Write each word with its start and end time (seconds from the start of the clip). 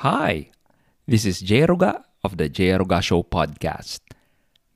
Hi, 0.00 0.50
this 1.08 1.24
is 1.24 1.40
Jay 1.40 1.62
Roga 1.62 2.04
of 2.22 2.36
the 2.36 2.50
Jay 2.50 2.68
Roga 2.68 3.00
Show 3.00 3.22
podcast. 3.22 4.00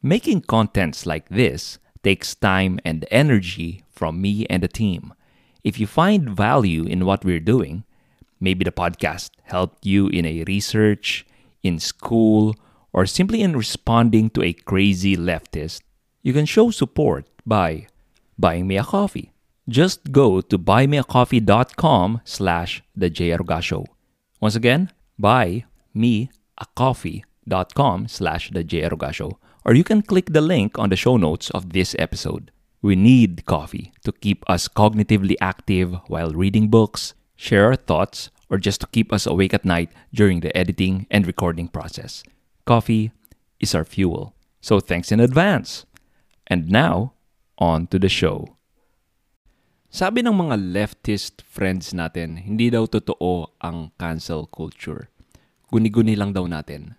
Making 0.02 0.40
contents 0.40 1.04
like 1.04 1.28
this 1.28 1.78
takes 2.02 2.34
time 2.34 2.80
and 2.86 3.04
energy 3.10 3.84
from 3.90 4.22
me 4.22 4.46
and 4.48 4.62
the 4.62 4.68
team. 4.68 5.12
If 5.62 5.78
you 5.78 5.86
find 5.86 6.30
value 6.30 6.84
in 6.84 7.04
what 7.04 7.22
we're 7.22 7.38
doing, 7.38 7.84
maybe 8.40 8.64
the 8.64 8.72
podcast 8.72 9.32
helped 9.42 9.84
you 9.84 10.08
in 10.08 10.24
a 10.24 10.42
research, 10.44 11.26
in 11.62 11.78
school, 11.78 12.56
or 12.94 13.04
simply 13.04 13.42
in 13.42 13.54
responding 13.54 14.30
to 14.30 14.42
a 14.42 14.54
crazy 14.54 15.18
leftist, 15.18 15.82
you 16.22 16.32
can 16.32 16.46
show 16.46 16.70
support 16.70 17.26
by 17.44 17.88
buying 18.38 18.66
me 18.66 18.78
a 18.78 18.84
coffee. 18.84 19.32
Just 19.68 20.12
go 20.12 20.40
to 20.40 20.58
buymeacoffee.com 20.58 22.22
slash 22.24 22.82
the 22.96 23.60
Show. 23.60 23.84
Once 24.40 24.56
again, 24.56 24.90
buy 25.20 25.64
me 25.94 26.30
a 26.58 26.66
coffee.com 26.74 28.08
slash 28.08 28.50
the 28.50 28.64
Show. 29.12 29.38
Or 29.64 29.74
you 29.74 29.84
can 29.84 30.02
click 30.02 30.32
the 30.32 30.40
link 30.40 30.78
on 30.78 30.88
the 30.88 30.96
show 30.96 31.16
notes 31.16 31.50
of 31.50 31.72
this 31.72 31.94
episode. 31.98 32.50
We 32.82 32.96
need 32.96 33.44
coffee 33.44 33.92
to 34.04 34.12
keep 34.12 34.48
us 34.48 34.68
cognitively 34.68 35.36
active 35.40 35.94
while 36.06 36.32
reading 36.32 36.68
books, 36.68 37.14
share 37.36 37.66
our 37.66 37.76
thoughts, 37.76 38.30
or 38.48 38.56
just 38.56 38.80
to 38.80 38.86
keep 38.86 39.12
us 39.12 39.26
awake 39.26 39.52
at 39.52 39.64
night 39.64 39.92
during 40.14 40.40
the 40.40 40.56
editing 40.56 41.06
and 41.10 41.26
recording 41.26 41.68
process. 41.68 42.22
Coffee 42.64 43.12
is 43.60 43.74
our 43.74 43.84
fuel. 43.84 44.34
So 44.60 44.80
thanks 44.80 45.12
in 45.12 45.20
advance. 45.20 45.84
And 46.46 46.68
now, 46.70 47.12
on 47.58 47.86
to 47.88 47.98
the 47.98 48.08
show. 48.08 48.56
Sabi 49.90 50.22
ng 50.22 50.38
mga 50.38 50.70
leftist 50.70 51.42
friends 51.42 51.90
natin, 51.90 52.38
hindi 52.38 52.70
daw 52.70 52.86
totoo 52.86 53.58
ang 53.58 53.90
cancel 53.98 54.46
culture. 54.46 55.10
Guni-guni 55.66 56.14
lang 56.14 56.30
daw 56.30 56.46
natin. 56.46 56.94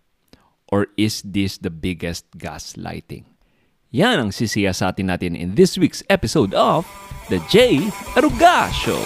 Or 0.67 0.91
is 0.99 1.23
this 1.23 1.55
the 1.55 1.71
biggest 1.71 2.27
gaslighting? 2.35 3.23
Yan 3.95 4.19
ang 4.19 4.31
sisiyasatin 4.35 5.07
natin 5.07 5.39
in 5.39 5.55
this 5.55 5.79
week's 5.79 6.03
episode 6.11 6.51
of 6.51 6.83
The 7.31 7.39
J. 7.47 7.87
Aruga 8.19 8.67
Show. 8.75 8.99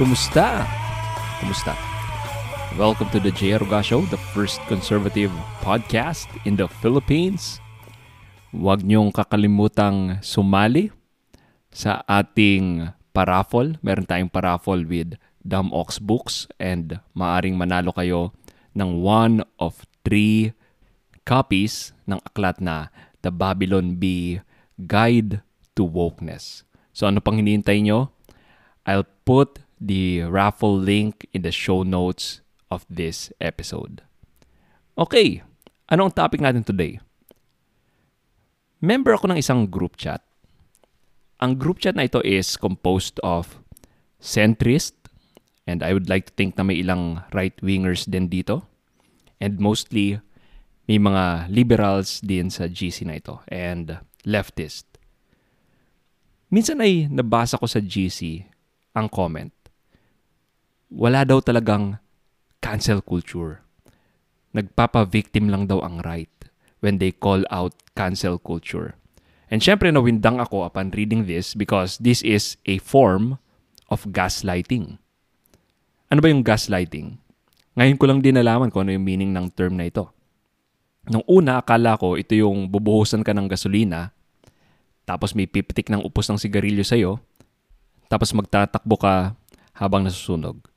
Kumusta? 0.00 0.64
Kumusta? 1.44 1.76
Welcome 2.80 3.12
to 3.12 3.20
the 3.20 3.28
J. 3.36 3.60
Aruga 3.60 3.84
Show, 3.84 4.08
the 4.08 4.16
first 4.32 4.56
conservative 4.64 5.28
podcast 5.60 6.24
in 6.48 6.56
the 6.56 6.64
Philippines. 6.80 7.60
Huwag 8.48 8.80
niyong 8.80 9.12
kakalimutang 9.12 10.16
sumali 10.24 10.88
sa 11.68 12.00
ating 12.08 12.88
paraffle. 13.12 13.76
Meron 13.84 14.08
tayong 14.08 14.32
paraffle 14.32 14.88
with 14.88 15.20
Dumb 15.44 15.68
Ox 15.68 16.00
Books 16.00 16.48
and 16.56 16.96
maaring 17.12 17.60
manalo 17.60 17.92
kayo 17.92 18.32
ng 18.72 19.04
one 19.04 19.44
of 19.60 19.84
three 20.00 20.56
copies 21.28 21.92
ng 22.08 22.16
aklat 22.24 22.56
na 22.56 22.88
The 23.20 23.28
Babylon 23.28 24.00
Bee 24.00 24.40
Guide 24.80 25.44
to 25.76 25.84
Wokeness. 25.84 26.64
So 26.96 27.04
ano 27.04 27.20
pang 27.20 27.36
hinihintay 27.36 27.84
nyo? 27.84 28.08
I'll 28.88 29.04
put 29.28 29.60
the 29.80 30.28
raffle 30.28 30.76
link 30.76 31.24
in 31.32 31.40
the 31.40 31.50
show 31.50 31.82
notes 31.82 32.44
of 32.70 32.84
this 32.92 33.32
episode. 33.40 34.04
Okay, 35.00 35.40
anong 35.88 36.12
topic 36.12 36.44
natin 36.44 36.62
today? 36.62 37.00
Member 38.84 39.16
ako 39.16 39.32
ng 39.32 39.40
isang 39.40 39.64
group 39.64 39.96
chat. 39.96 40.20
Ang 41.40 41.56
group 41.56 41.80
chat 41.80 41.96
na 41.96 42.04
ito 42.04 42.20
is 42.20 42.60
composed 42.60 43.16
of 43.24 43.64
centrist, 44.20 44.92
and 45.64 45.80
I 45.80 45.96
would 45.96 46.12
like 46.12 46.28
to 46.28 46.36
think 46.36 46.60
na 46.60 46.64
may 46.68 46.84
ilang 46.84 47.24
right-wingers 47.32 48.04
din 48.04 48.28
dito. 48.28 48.68
And 49.40 49.56
mostly, 49.56 50.20
may 50.84 51.00
mga 51.00 51.48
liberals 51.48 52.20
din 52.20 52.52
sa 52.52 52.68
GC 52.68 53.08
na 53.08 53.16
ito, 53.16 53.40
and 53.48 54.04
leftist. 54.28 54.84
Minsan 56.52 56.84
ay 56.84 57.08
nabasa 57.08 57.56
ko 57.56 57.64
sa 57.64 57.80
GC 57.80 58.44
ang 58.92 59.08
comment 59.08 59.59
wala 60.90 61.22
daw 61.22 61.38
talagang 61.38 62.02
cancel 62.58 62.98
culture. 62.98 63.62
Nagpapa-victim 64.50 65.46
lang 65.46 65.70
daw 65.70 65.78
ang 65.80 66.02
right 66.02 66.30
when 66.82 66.98
they 66.98 67.14
call 67.14 67.46
out 67.54 67.72
cancel 67.94 68.36
culture. 68.36 68.98
And 69.50 69.62
syempre 69.62 69.90
nawindang 69.90 70.42
ako 70.42 70.66
upon 70.66 70.94
reading 70.94 71.26
this 71.30 71.54
because 71.54 71.98
this 72.02 72.22
is 72.26 72.58
a 72.66 72.82
form 72.82 73.38
of 73.90 74.06
gaslighting. 74.10 74.98
Ano 76.10 76.18
ba 76.22 76.30
yung 76.30 76.42
gaslighting? 76.42 77.18
Ngayon 77.78 77.98
ko 77.98 78.04
lang 78.10 78.18
din 78.22 78.34
nalaman 78.34 78.70
kung 78.70 78.86
ano 78.86 78.94
yung 78.94 79.06
meaning 79.06 79.30
ng 79.30 79.46
term 79.54 79.78
na 79.78 79.86
ito. 79.86 80.10
Nung 81.10 81.26
una, 81.26 81.58
akala 81.58 81.98
ko 81.98 82.14
ito 82.14 82.34
yung 82.34 82.70
bubuhusan 82.70 83.26
ka 83.26 83.34
ng 83.34 83.50
gasolina, 83.50 84.14
tapos 85.02 85.34
may 85.34 85.50
pipitik 85.50 85.90
ng 85.90 86.06
upos 86.06 86.30
ng 86.30 86.38
sigarilyo 86.38 86.86
sa'yo, 86.86 87.18
tapos 88.06 88.30
magtatakbo 88.30 88.94
ka 88.94 89.34
habang 89.74 90.06
nasusunog. 90.06 90.69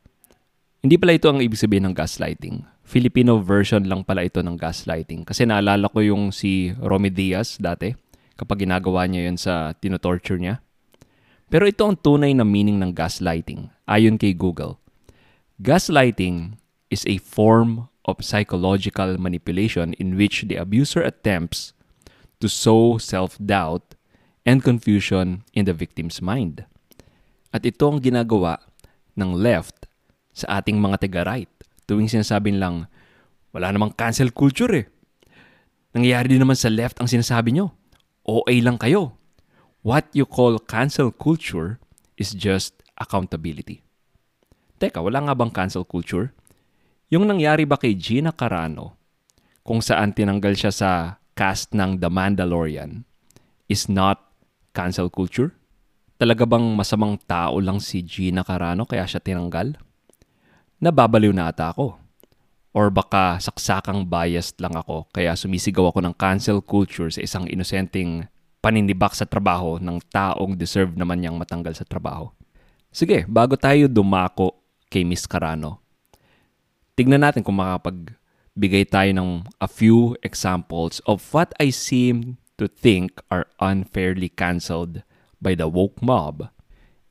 Hindi 0.83 0.99
pala 0.99 1.15
ito 1.15 1.31
ang 1.31 1.39
ibig 1.39 1.55
sabihin 1.55 1.87
ng 1.87 1.95
gaslighting. 1.95 2.67
Filipino 2.83 3.39
version 3.39 3.87
lang 3.87 4.03
pala 4.03 4.27
ito 4.27 4.43
ng 4.43 4.59
gaslighting. 4.59 5.23
Kasi 5.23 5.47
naalala 5.47 5.87
ko 5.87 6.03
yung 6.03 6.35
si 6.35 6.75
Romy 6.75 7.07
Diaz 7.07 7.55
dati, 7.55 7.95
kapag 8.35 8.67
ginagawa 8.67 9.07
niya 9.07 9.31
yun 9.31 9.39
sa 9.39 9.71
tinotorture 9.79 10.35
niya. 10.35 10.59
Pero 11.47 11.63
ito 11.71 11.87
ang 11.87 11.95
tunay 11.95 12.35
na 12.35 12.43
meaning 12.43 12.83
ng 12.83 12.91
gaslighting, 12.91 13.71
ayon 13.87 14.19
kay 14.19 14.35
Google. 14.35 14.75
Gaslighting 15.63 16.59
is 16.91 17.07
a 17.07 17.15
form 17.23 17.87
of 18.03 18.19
psychological 18.19 19.15
manipulation 19.15 19.95
in 20.03 20.19
which 20.19 20.43
the 20.51 20.59
abuser 20.59 20.99
attempts 20.99 21.71
to 22.43 22.51
sow 22.51 22.99
self-doubt 22.99 23.95
and 24.43 24.59
confusion 24.59 25.47
in 25.55 25.63
the 25.63 25.71
victim's 25.71 26.19
mind. 26.19 26.67
At 27.55 27.63
ito 27.63 27.87
ang 27.87 28.03
ginagawa 28.03 28.59
ng 29.15 29.31
left 29.31 29.87
sa 30.33 30.59
ating 30.59 30.81
mga 30.81 31.07
taga-right. 31.07 31.49
Tuwing 31.85 32.09
sinasabing 32.09 32.57
lang, 32.57 32.89
wala 33.53 33.69
namang 33.69 33.93
cancel 33.93 34.33
culture 34.33 34.73
eh. 34.73 34.85
Nangyayari 35.93 36.33
din 36.33 36.41
naman 36.41 36.57
sa 36.57 36.73
left 36.73 36.97
ang 36.97 37.05
sinasabi 37.05 37.53
nyo. 37.53 37.69
OA 38.25 38.65
lang 38.65 38.81
kayo. 38.81 39.13
What 39.85 40.09
you 40.17 40.25
call 40.25 40.57
cancel 40.57 41.13
culture 41.13 41.77
is 42.17 42.33
just 42.33 42.81
accountability. 42.97 43.85
Teka, 44.81 44.99
wala 45.05 45.21
nga 45.21 45.37
bang 45.37 45.53
cancel 45.53 45.85
culture? 45.85 46.33
Yung 47.13 47.29
nangyari 47.29 47.67
ba 47.69 47.77
kay 47.77 47.93
Gina 47.93 48.33
Carano, 48.33 48.97
kung 49.61 49.85
saan 49.85 50.17
tinanggal 50.17 50.57
siya 50.57 50.73
sa 50.73 50.91
cast 51.37 51.77
ng 51.77 52.01
The 52.01 52.09
Mandalorian, 52.09 53.05
is 53.69 53.85
not 53.85 54.33
cancel 54.73 55.13
culture? 55.13 55.53
Talaga 56.17 56.47
bang 56.49 56.73
masamang 56.73 57.21
tao 57.27 57.61
lang 57.61 57.77
si 57.77 58.01
Gina 58.01 58.41
Carano 58.41 58.89
kaya 58.89 59.05
siya 59.05 59.21
tinanggal? 59.21 59.77
Nababaliw 60.83 61.31
na 61.31 61.47
ata 61.47 61.71
ako. 61.71 61.95
Or 62.73 62.91
baka 62.91 63.39
saksakang 63.39 64.09
biased 64.09 64.59
lang 64.59 64.75
ako 64.75 65.07
kaya 65.13 65.37
sumisigaw 65.37 65.93
ako 65.93 66.03
ng 66.03 66.15
cancel 66.17 66.59
culture 66.59 67.07
sa 67.07 67.21
isang 67.21 67.47
inosenteng 67.47 68.27
paninibak 68.59 69.13
sa 69.15 69.23
trabaho 69.23 69.77
ng 69.79 70.01
taong 70.09 70.57
deserve 70.57 70.97
naman 70.97 71.21
niyang 71.21 71.37
matanggal 71.39 71.71
sa 71.77 71.85
trabaho. 71.85 72.33
Sige, 72.89 73.29
bago 73.29 73.55
tayo 73.55 73.85
dumako 73.85 74.57
kay 74.89 75.05
Miss 75.05 75.29
Carano, 75.29 75.81
tignan 76.97 77.21
natin 77.21 77.45
kung 77.45 77.61
makapagbigay 77.61 78.85
tayo 78.89 79.11
ng 79.13 79.29
a 79.61 79.69
few 79.69 80.17
examples 80.25 80.97
of 81.05 81.21
what 81.29 81.53
I 81.61 81.69
seem 81.69 82.41
to 82.57 82.65
think 82.65 83.21
are 83.29 83.49
unfairly 83.61 84.29
cancelled 84.29 85.05
by 85.41 85.53
the 85.53 85.69
woke 85.69 86.01
mob. 86.01 86.49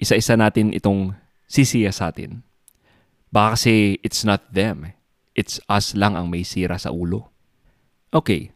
Isa-isa 0.00 0.34
natin 0.34 0.75
itong 0.75 1.14
sisiya 1.46 1.94
sa 1.94 2.10
atin. 2.10 2.42
Baka 3.32 3.56
kasi 3.56 3.96
it's 4.05 4.23
not 4.23 4.52
them. 4.52 4.93
It's 5.32 5.56
us 5.67 5.96
lang 5.96 6.14
ang 6.14 6.29
may 6.29 6.44
sira 6.44 6.76
sa 6.76 6.93
ulo. 6.93 7.32
Okay, 8.12 8.52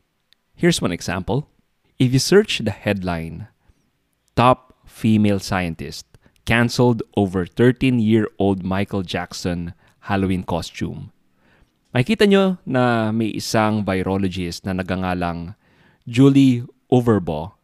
here's 0.52 0.84
one 0.84 0.92
example. 0.92 1.48
If 1.96 2.12
you 2.12 2.20
search 2.20 2.60
the 2.60 2.76
headline, 2.76 3.48
Top 4.36 4.76
Female 4.84 5.40
Scientist 5.40 6.04
Cancelled 6.44 7.02
Over 7.16 7.48
13-Year-Old 7.48 8.60
Michael 8.60 9.00
Jackson 9.02 9.72
Halloween 10.12 10.44
Costume, 10.44 11.16
Makikita 11.96 12.28
nyo 12.28 12.60
na 12.68 13.08
may 13.08 13.32
isang 13.32 13.80
virologist 13.80 14.68
na 14.68 14.76
nagangalang 14.76 15.56
Julie 16.04 16.60
Overbaugh 16.92 17.56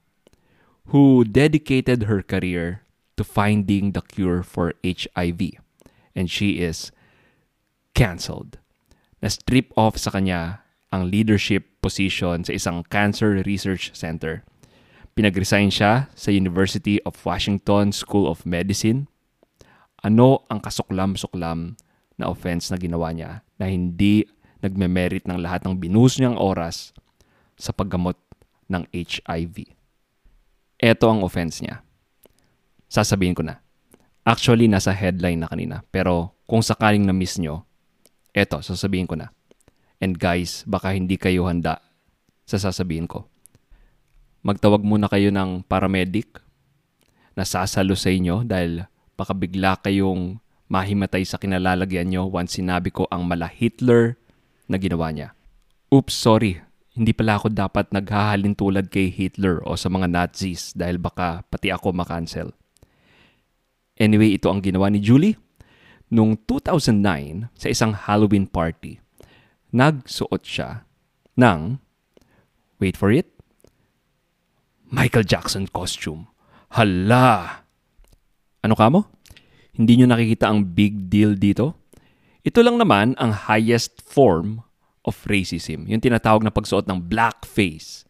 who 0.89 1.21
dedicated 1.29 2.09
her 2.09 2.25
career 2.25 2.81
to 3.21 3.29
finding 3.29 3.93
the 3.93 4.01
cure 4.01 4.41
for 4.41 4.73
HIV. 4.81 5.61
And 6.17 6.33
she 6.33 6.65
is 6.65 6.89
canceled. 7.93 8.59
Na-strip 9.23 9.71
off 9.79 9.97
sa 9.97 10.11
kanya 10.11 10.67
ang 10.93 11.09
leadership 11.09 11.81
position 11.81 12.45
sa 12.45 12.53
isang 12.53 12.85
cancer 12.93 13.41
research 13.47 13.95
center. 13.97 14.45
Pinag-resign 15.17 15.73
siya 15.73 16.09
sa 16.13 16.29
University 16.33 17.01
of 17.05 17.17
Washington 17.25 17.93
School 17.93 18.29
of 18.29 18.45
Medicine. 18.45 19.09
Ano 20.03 20.45
ang 20.51 20.61
kasuklam-suklam 20.61 21.79
na 22.19 22.27
offense 22.29 22.69
na 22.69 22.77
ginawa 22.77 23.13
niya 23.15 23.45
na 23.57 23.71
hindi 23.71 24.27
nagme-merit 24.63 25.27
ng 25.27 25.39
lahat 25.43 25.67
ng 25.67 25.79
binus 25.79 26.17
niyang 26.19 26.39
oras 26.39 26.95
sa 27.59 27.75
paggamot 27.75 28.17
ng 28.71 28.89
HIV. 28.91 29.75
Ito 30.83 31.07
ang 31.07 31.23
offense 31.23 31.63
niya. 31.63 31.85
Sasabihin 32.91 33.37
ko 33.37 33.47
na. 33.47 33.63
Actually, 34.23 34.71
nasa 34.71 34.95
headline 34.95 35.43
na 35.43 35.51
kanina. 35.51 35.83
Pero 35.91 36.35
kung 36.47 36.63
sakaling 36.63 37.03
na-miss 37.03 37.39
nyo, 37.43 37.67
eto, 38.33 38.61
sasabihin 38.65 39.09
ko 39.09 39.17
na. 39.17 39.31
And 40.03 40.19
guys, 40.19 40.67
baka 40.67 40.97
hindi 40.97 41.15
kayo 41.17 41.47
handa 41.47 41.79
sa 42.43 42.59
sasabihin 42.59 43.07
ko. 43.07 43.31
Magtawag 44.43 44.83
muna 44.83 45.07
kayo 45.07 45.31
ng 45.31 45.63
paramedic 45.63 46.43
na 47.39 47.47
sasalo 47.47 47.95
sa 47.95 48.11
inyo 48.11 48.43
dahil 48.43 48.85
baka 49.15 49.33
bigla 49.33 49.79
kayong 49.79 50.43
mahimatay 50.67 51.23
sa 51.23 51.39
kinalalagyan 51.39 52.11
nyo 52.11 52.27
once 52.27 52.59
sinabi 52.59 52.91
ko 52.91 53.07
ang 53.13 53.23
mala 53.29 53.47
Hitler 53.47 54.19
na 54.67 54.81
ginawa 54.81 55.13
niya. 55.13 55.37
Oops, 55.93 56.11
sorry. 56.11 56.59
Hindi 56.93 57.13
pala 57.13 57.41
ako 57.41 57.53
dapat 57.53 57.93
naghahalin 57.93 58.57
tulad 58.57 58.89
kay 58.89 59.09
Hitler 59.09 59.61
o 59.65 59.77
sa 59.77 59.89
mga 59.89 60.09
Nazis 60.09 60.73
dahil 60.73 60.97
baka 60.97 61.45
pati 61.49 61.73
ako 61.73 61.93
makancel. 61.93 62.53
Anyway, 63.97 64.37
ito 64.37 64.49
ang 64.49 64.65
ginawa 64.65 64.89
ni 64.89 65.01
Julie. 65.01 65.37
Noong 66.13 66.37
2009, 66.45 67.49
sa 67.57 67.73
isang 67.73 67.97
Halloween 67.97 68.45
party, 68.45 69.01
nagsuot 69.73 70.45
siya 70.45 70.85
ng, 71.41 71.81
wait 72.77 73.01
for 73.01 73.09
it, 73.09 73.33
Michael 74.93 75.25
Jackson 75.25 75.65
costume. 75.73 76.29
Hala! 76.77 77.65
Ano 78.61 78.77
ka 78.77 78.93
mo? 78.93 79.09
Hindi 79.73 79.97
nyo 79.97 80.13
nakikita 80.13 80.53
ang 80.53 80.77
big 80.77 81.09
deal 81.09 81.33
dito? 81.33 81.81
Ito 82.45 82.61
lang 82.61 82.77
naman 82.77 83.17
ang 83.17 83.49
highest 83.49 84.05
form 84.05 84.61
of 85.09 85.17
racism, 85.25 85.89
yung 85.89 86.05
tinatawag 86.05 86.45
na 86.45 86.53
pagsuot 86.53 86.85
ng 86.93 87.09
blackface. 87.09 88.05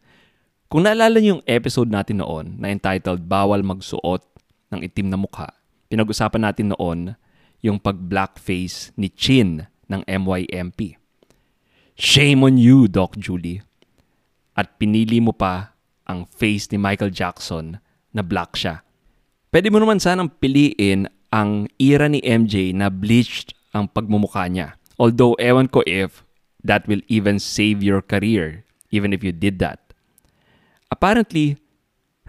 Kung 0.67 0.83
naalala 0.83 1.23
niyo 1.23 1.39
yung 1.39 1.45
episode 1.47 1.87
natin 1.87 2.19
noon 2.19 2.59
na 2.59 2.67
entitled 2.67 3.23
Bawal 3.31 3.63
Magsuot 3.63 4.27
ng 4.75 4.83
Itim 4.83 5.07
na 5.07 5.15
Mukha, 5.15 5.55
pinag-usapan 5.87 6.51
natin 6.51 6.75
noon 6.75 7.15
yung 7.63 7.79
pag-blackface 7.79 8.91
ni 8.99 9.07
Chin 9.07 9.65
ng 9.87 10.03
MYMP. 10.03 10.99
Shame 11.95 12.43
on 12.43 12.59
you, 12.59 12.91
Doc 12.91 13.15
Julie. 13.15 13.63
At 14.53 14.75
pinili 14.77 15.23
mo 15.23 15.31
pa 15.31 15.73
ang 16.03 16.27
face 16.27 16.67
ni 16.69 16.77
Michael 16.77 17.15
Jackson 17.15 17.79
na 18.11 18.21
black 18.21 18.59
siya. 18.59 18.83
Pwede 19.49 19.71
mo 19.71 19.79
naman 19.79 20.03
sanang 20.03 20.27
piliin 20.27 21.07
ang 21.31 21.71
era 21.79 22.11
ni 22.11 22.19
MJ 22.21 22.75
na 22.75 22.91
bleached 22.91 23.55
ang 23.71 23.87
pagmumukha 23.89 24.45
niya. 24.51 24.77
Although, 24.99 25.33
ewan 25.41 25.71
ko 25.71 25.81
if 25.87 26.21
that 26.61 26.85
will 26.85 27.01
even 27.09 27.39
save 27.41 27.81
your 27.81 28.03
career, 28.03 28.67
even 28.93 29.15
if 29.15 29.25
you 29.25 29.33
did 29.33 29.57
that. 29.57 29.81
Apparently, 30.93 31.57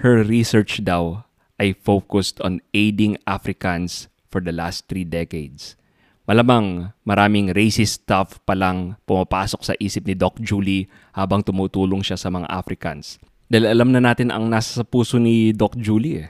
her 0.01 0.25
research 0.25 0.81
daw 0.81 1.29
ay 1.61 1.77
focused 1.77 2.41
on 2.41 2.65
aiding 2.73 3.21
Africans 3.29 4.09
for 4.35 4.43
the 4.43 4.51
last 4.51 4.91
three 4.91 5.07
decades. 5.07 5.79
Malamang 6.27 6.91
maraming 7.07 7.55
racist 7.55 8.03
stuff 8.03 8.43
palang 8.43 8.99
pumapasok 9.07 9.61
sa 9.63 9.75
isip 9.79 10.11
ni 10.11 10.19
Doc 10.19 10.43
Julie 10.43 10.91
habang 11.15 11.47
tumutulong 11.47 12.03
siya 12.03 12.19
sa 12.19 12.35
mga 12.35 12.51
Africans. 12.51 13.23
Dahil 13.47 13.71
alam 13.71 13.95
na 13.95 14.03
natin 14.03 14.35
ang 14.35 14.51
nasa 14.51 14.83
sa 14.83 14.83
puso 14.83 15.23
ni 15.23 15.55
Doc 15.55 15.79
Julie 15.79 16.27
eh. 16.27 16.29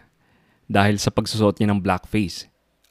Dahil 0.69 1.01
sa 1.01 1.09
pagsusot 1.09 1.57
niya 1.57 1.73
ng 1.73 1.81
blackface. 1.81 2.51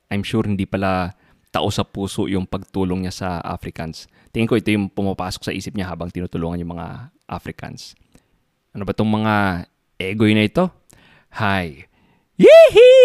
I'm 0.10 0.26
sure 0.26 0.48
hindi 0.48 0.66
pala 0.66 1.14
tao 1.54 1.70
sa 1.70 1.86
puso 1.86 2.26
yung 2.26 2.50
pagtulong 2.50 3.06
niya 3.06 3.14
sa 3.14 3.30
Africans. 3.46 4.10
Tingin 4.34 4.50
ko 4.50 4.58
ito 4.58 4.74
yung 4.74 4.90
pumapasok 4.90 5.46
sa 5.46 5.54
isip 5.54 5.78
niya 5.78 5.92
habang 5.92 6.10
tinutulungan 6.10 6.64
yung 6.64 6.74
mga 6.80 7.14
Africans. 7.30 7.94
Ano 8.72 8.88
ba 8.88 8.96
tong 8.96 9.12
mga 9.12 9.68
egoy 10.02 10.34
na 10.34 10.48
ito? 10.48 10.72
Hi! 11.36 11.86
Yee 12.40 13.03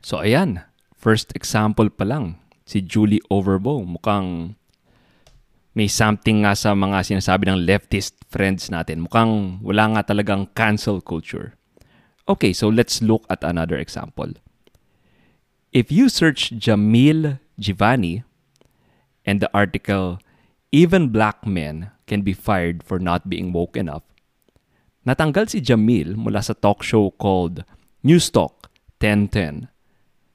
So 0.00 0.24
ayan, 0.24 0.64
first 0.96 1.32
example 1.36 1.92
pa 1.92 2.08
lang. 2.08 2.40
Si 2.64 2.80
Julie 2.80 3.22
Overbo 3.28 3.84
mukhang 3.84 4.56
may 5.76 5.86
something 5.86 6.42
nga 6.42 6.58
sa 6.58 6.74
mga 6.74 7.06
sinasabi 7.06 7.46
ng 7.46 7.62
leftist 7.62 8.18
friends 8.26 8.68
natin. 8.68 9.06
Mukhang 9.06 9.62
wala 9.62 9.96
nga 9.96 10.12
talagang 10.12 10.50
cancel 10.56 10.98
culture. 10.98 11.54
Okay, 12.26 12.52
so 12.52 12.70
let's 12.70 13.02
look 13.02 13.26
at 13.30 13.42
another 13.42 13.78
example. 13.78 14.30
If 15.70 15.94
you 15.94 16.10
search 16.10 16.50
Jamil 16.58 17.38
Jivani 17.54 18.26
and 19.22 19.38
the 19.38 19.50
article 19.54 20.18
Even 20.70 21.10
Black 21.10 21.46
Men 21.46 21.90
Can 22.06 22.22
Be 22.22 22.34
Fired 22.34 22.82
for 22.82 22.98
Not 22.98 23.30
Being 23.30 23.54
Woke 23.54 23.78
Enough, 23.78 24.06
natanggal 25.06 25.50
si 25.50 25.58
Jamil 25.62 26.14
mula 26.14 26.42
sa 26.42 26.54
talk 26.54 26.82
show 26.82 27.10
called 27.14 27.62
News 28.02 28.30
Talk 28.30 28.70
1010. 28.98 29.69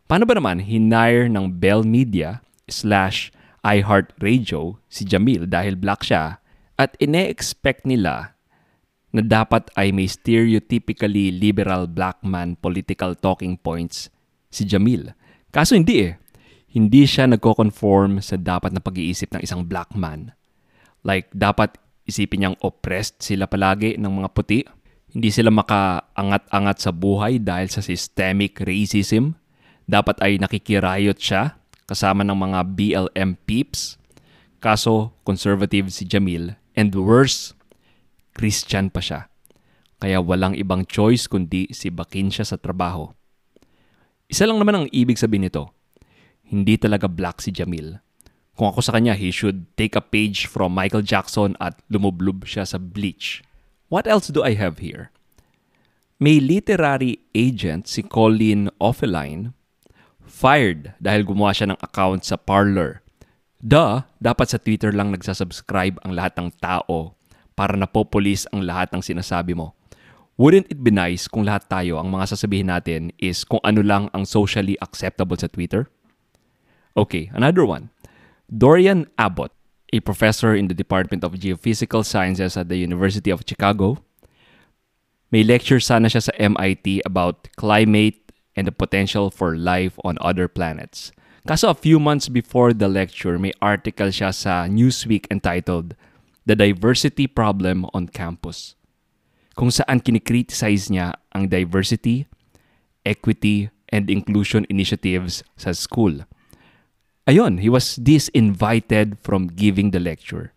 Paano 0.06 0.30
ba 0.30 0.38
naman 0.38 0.62
hinire 0.62 1.26
ng 1.34 1.58
Bell 1.58 1.82
Media 1.82 2.46
slash 2.70 3.34
iHeartRadio 3.66 4.78
si 4.86 5.02
Jamil 5.02 5.50
dahil 5.50 5.74
black 5.74 6.06
siya 6.06 6.38
at 6.78 6.94
ine-expect 7.02 7.90
nila 7.90 8.38
na 9.10 9.26
dapat 9.26 9.74
ay 9.74 9.90
may 9.90 10.06
stereotypically 10.06 11.34
liberal 11.34 11.90
black 11.90 12.22
man 12.22 12.54
political 12.54 13.18
talking 13.18 13.58
points 13.58 14.14
si 14.54 14.62
Jamil. 14.62 15.10
Kaso 15.50 15.74
hindi 15.74 16.06
eh. 16.06 16.22
Hindi 16.70 17.08
siya 17.10 17.26
nagko-conform 17.26 18.22
sa 18.22 18.38
dapat 18.38 18.78
na 18.78 18.84
pag-iisip 18.84 19.34
ng 19.34 19.42
isang 19.42 19.66
black 19.66 19.96
man. 19.98 20.36
Like, 21.02 21.32
dapat 21.32 21.80
isipin 22.06 22.46
niyang 22.46 22.60
oppressed 22.62 23.24
sila 23.24 23.48
palagi 23.48 23.96
ng 23.98 24.12
mga 24.22 24.30
puti. 24.36 24.62
Hindi 25.16 25.32
sila 25.32 25.50
makaangat-angat 25.50 26.78
sa 26.78 26.92
buhay 26.92 27.40
dahil 27.40 27.72
sa 27.72 27.80
systemic 27.80 28.60
racism. 28.60 29.40
Dapat 29.86 30.18
ay 30.26 30.42
nakikirayot 30.42 31.18
siya 31.22 31.62
kasama 31.86 32.26
ng 32.26 32.38
mga 32.38 32.60
BLM 32.74 33.38
peeps. 33.46 34.02
Kaso, 34.58 35.14
conservative 35.22 35.94
si 35.94 36.10
Jamil. 36.10 36.58
And 36.74 36.92
worse, 36.98 37.54
Christian 38.34 38.90
pa 38.90 39.00
siya. 39.00 39.30
Kaya 40.02 40.20
walang 40.20 40.58
ibang 40.58 40.84
choice 40.84 41.30
kundi 41.30 41.70
si 41.72 41.94
bakin 41.94 42.34
siya 42.34 42.44
sa 42.44 42.58
trabaho. 42.58 43.14
Isa 44.26 44.50
lang 44.50 44.58
naman 44.58 44.76
ang 44.76 44.88
ibig 44.90 45.22
sabihin 45.22 45.48
nito. 45.48 45.70
Hindi 46.46 46.82
talaga 46.82 47.06
black 47.06 47.46
si 47.46 47.54
Jamil. 47.54 48.02
Kung 48.56 48.72
ako 48.72 48.82
sa 48.82 48.96
kanya, 48.96 49.14
he 49.14 49.30
should 49.30 49.68
take 49.76 49.94
a 49.94 50.04
page 50.04 50.48
from 50.48 50.74
Michael 50.74 51.06
Jackson 51.06 51.54
at 51.60 51.78
lumublob 51.92 52.48
siya 52.48 52.64
sa 52.66 52.80
bleach. 52.80 53.46
What 53.92 54.10
else 54.10 54.34
do 54.34 54.42
I 54.42 54.58
have 54.58 54.82
here? 54.82 55.14
May 56.18 56.40
literary 56.40 57.20
agent 57.36 57.92
si 57.92 58.02
Colin 58.02 58.72
Offeline 58.80 59.52
fired 60.28 60.94
dahil 61.00 61.24
gumawa 61.24 61.56
siya 61.56 61.72
ng 61.72 61.80
account 61.82 62.26
sa 62.26 62.36
Parler. 62.36 63.02
Duh, 63.64 64.06
dapat 64.22 64.52
sa 64.52 64.62
Twitter 64.62 64.94
lang 64.94 65.10
nagsasubscribe 65.10 65.98
ang 66.06 66.14
lahat 66.14 66.38
ng 66.38 66.54
tao 66.62 67.18
para 67.56 67.74
napopulis 67.74 68.46
ang 68.52 68.62
lahat 68.62 68.92
ng 68.92 69.02
sinasabi 69.02 69.56
mo. 69.56 69.74
Wouldn't 70.36 70.68
it 70.68 70.84
be 70.84 70.92
nice 70.92 71.32
kung 71.32 71.48
lahat 71.48 71.72
tayo 71.72 71.96
ang 71.96 72.12
mga 72.12 72.36
sasabihin 72.36 72.68
natin 72.68 73.16
is 73.24 73.48
kung 73.48 73.64
ano 73.64 73.80
lang 73.80 74.12
ang 74.12 74.28
socially 74.28 74.76
acceptable 74.84 75.40
sa 75.40 75.48
Twitter? 75.48 75.88
Okay, 77.00 77.32
another 77.32 77.64
one. 77.64 77.88
Dorian 78.52 79.08
Abbott, 79.16 79.56
a 79.96 80.04
professor 80.04 80.52
in 80.52 80.68
the 80.68 80.76
Department 80.76 81.24
of 81.24 81.40
Geophysical 81.40 82.04
Sciences 82.04 82.60
at 82.60 82.68
the 82.68 82.76
University 82.76 83.32
of 83.32 83.48
Chicago, 83.48 84.04
may 85.32 85.48
lecture 85.48 85.80
sana 85.80 86.12
siya 86.12 86.28
sa 86.28 86.34
MIT 86.36 87.02
about 87.08 87.48
climate 87.56 88.25
and 88.56 88.66
the 88.66 88.72
potential 88.72 89.30
for 89.30 89.56
life 89.56 90.00
on 90.04 90.18
other 90.20 90.48
planets. 90.48 91.12
Kaso 91.46 91.70
a 91.70 91.78
few 91.78 92.00
months 92.00 92.28
before 92.28 92.74
the 92.74 92.90
lecture, 92.90 93.38
may 93.38 93.54
article 93.62 94.10
siya 94.10 94.34
sa 94.34 94.66
Newsweek 94.66 95.30
entitled 95.30 95.94
The 96.50 96.58
Diversity 96.58 97.28
Problem 97.28 97.86
on 97.94 98.10
Campus 98.10 98.74
kung 99.56 99.72
saan 99.72 100.04
kinikriticize 100.04 100.92
niya 100.92 101.16
ang 101.32 101.48
diversity, 101.48 102.28
equity, 103.08 103.72
and 103.90 104.12
inclusion 104.12 104.68
initiatives 104.68 105.42
sa 105.56 105.72
school. 105.72 106.28
Ayun, 107.26 107.64
he 107.64 107.72
was 107.72 107.98
disinvited 107.98 109.18
from 109.24 109.50
giving 109.50 109.90
the 109.90 110.04
lecture. 110.04 110.52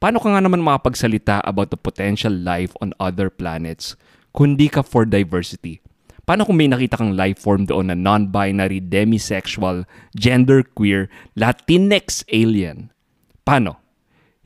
Paano 0.00 0.16
ka 0.16 0.32
nga 0.32 0.40
naman 0.40 0.64
makapagsalita 0.64 1.44
about 1.44 1.68
the 1.68 1.76
potential 1.76 2.32
life 2.32 2.72
on 2.80 2.96
other 2.96 3.28
planets 3.28 3.98
kundi 4.32 4.72
ka 4.72 4.80
for 4.80 5.04
diversity? 5.04 5.82
Paano 6.30 6.46
kung 6.46 6.62
may 6.62 6.70
nakita 6.70 6.94
kang 6.94 7.18
life 7.18 7.42
form 7.42 7.66
doon 7.66 7.90
na 7.90 7.98
non-binary, 7.98 8.78
demisexual, 8.78 9.82
genderqueer, 10.14 11.10
Latinx 11.34 12.22
alien? 12.30 12.94
Paano? 13.42 13.82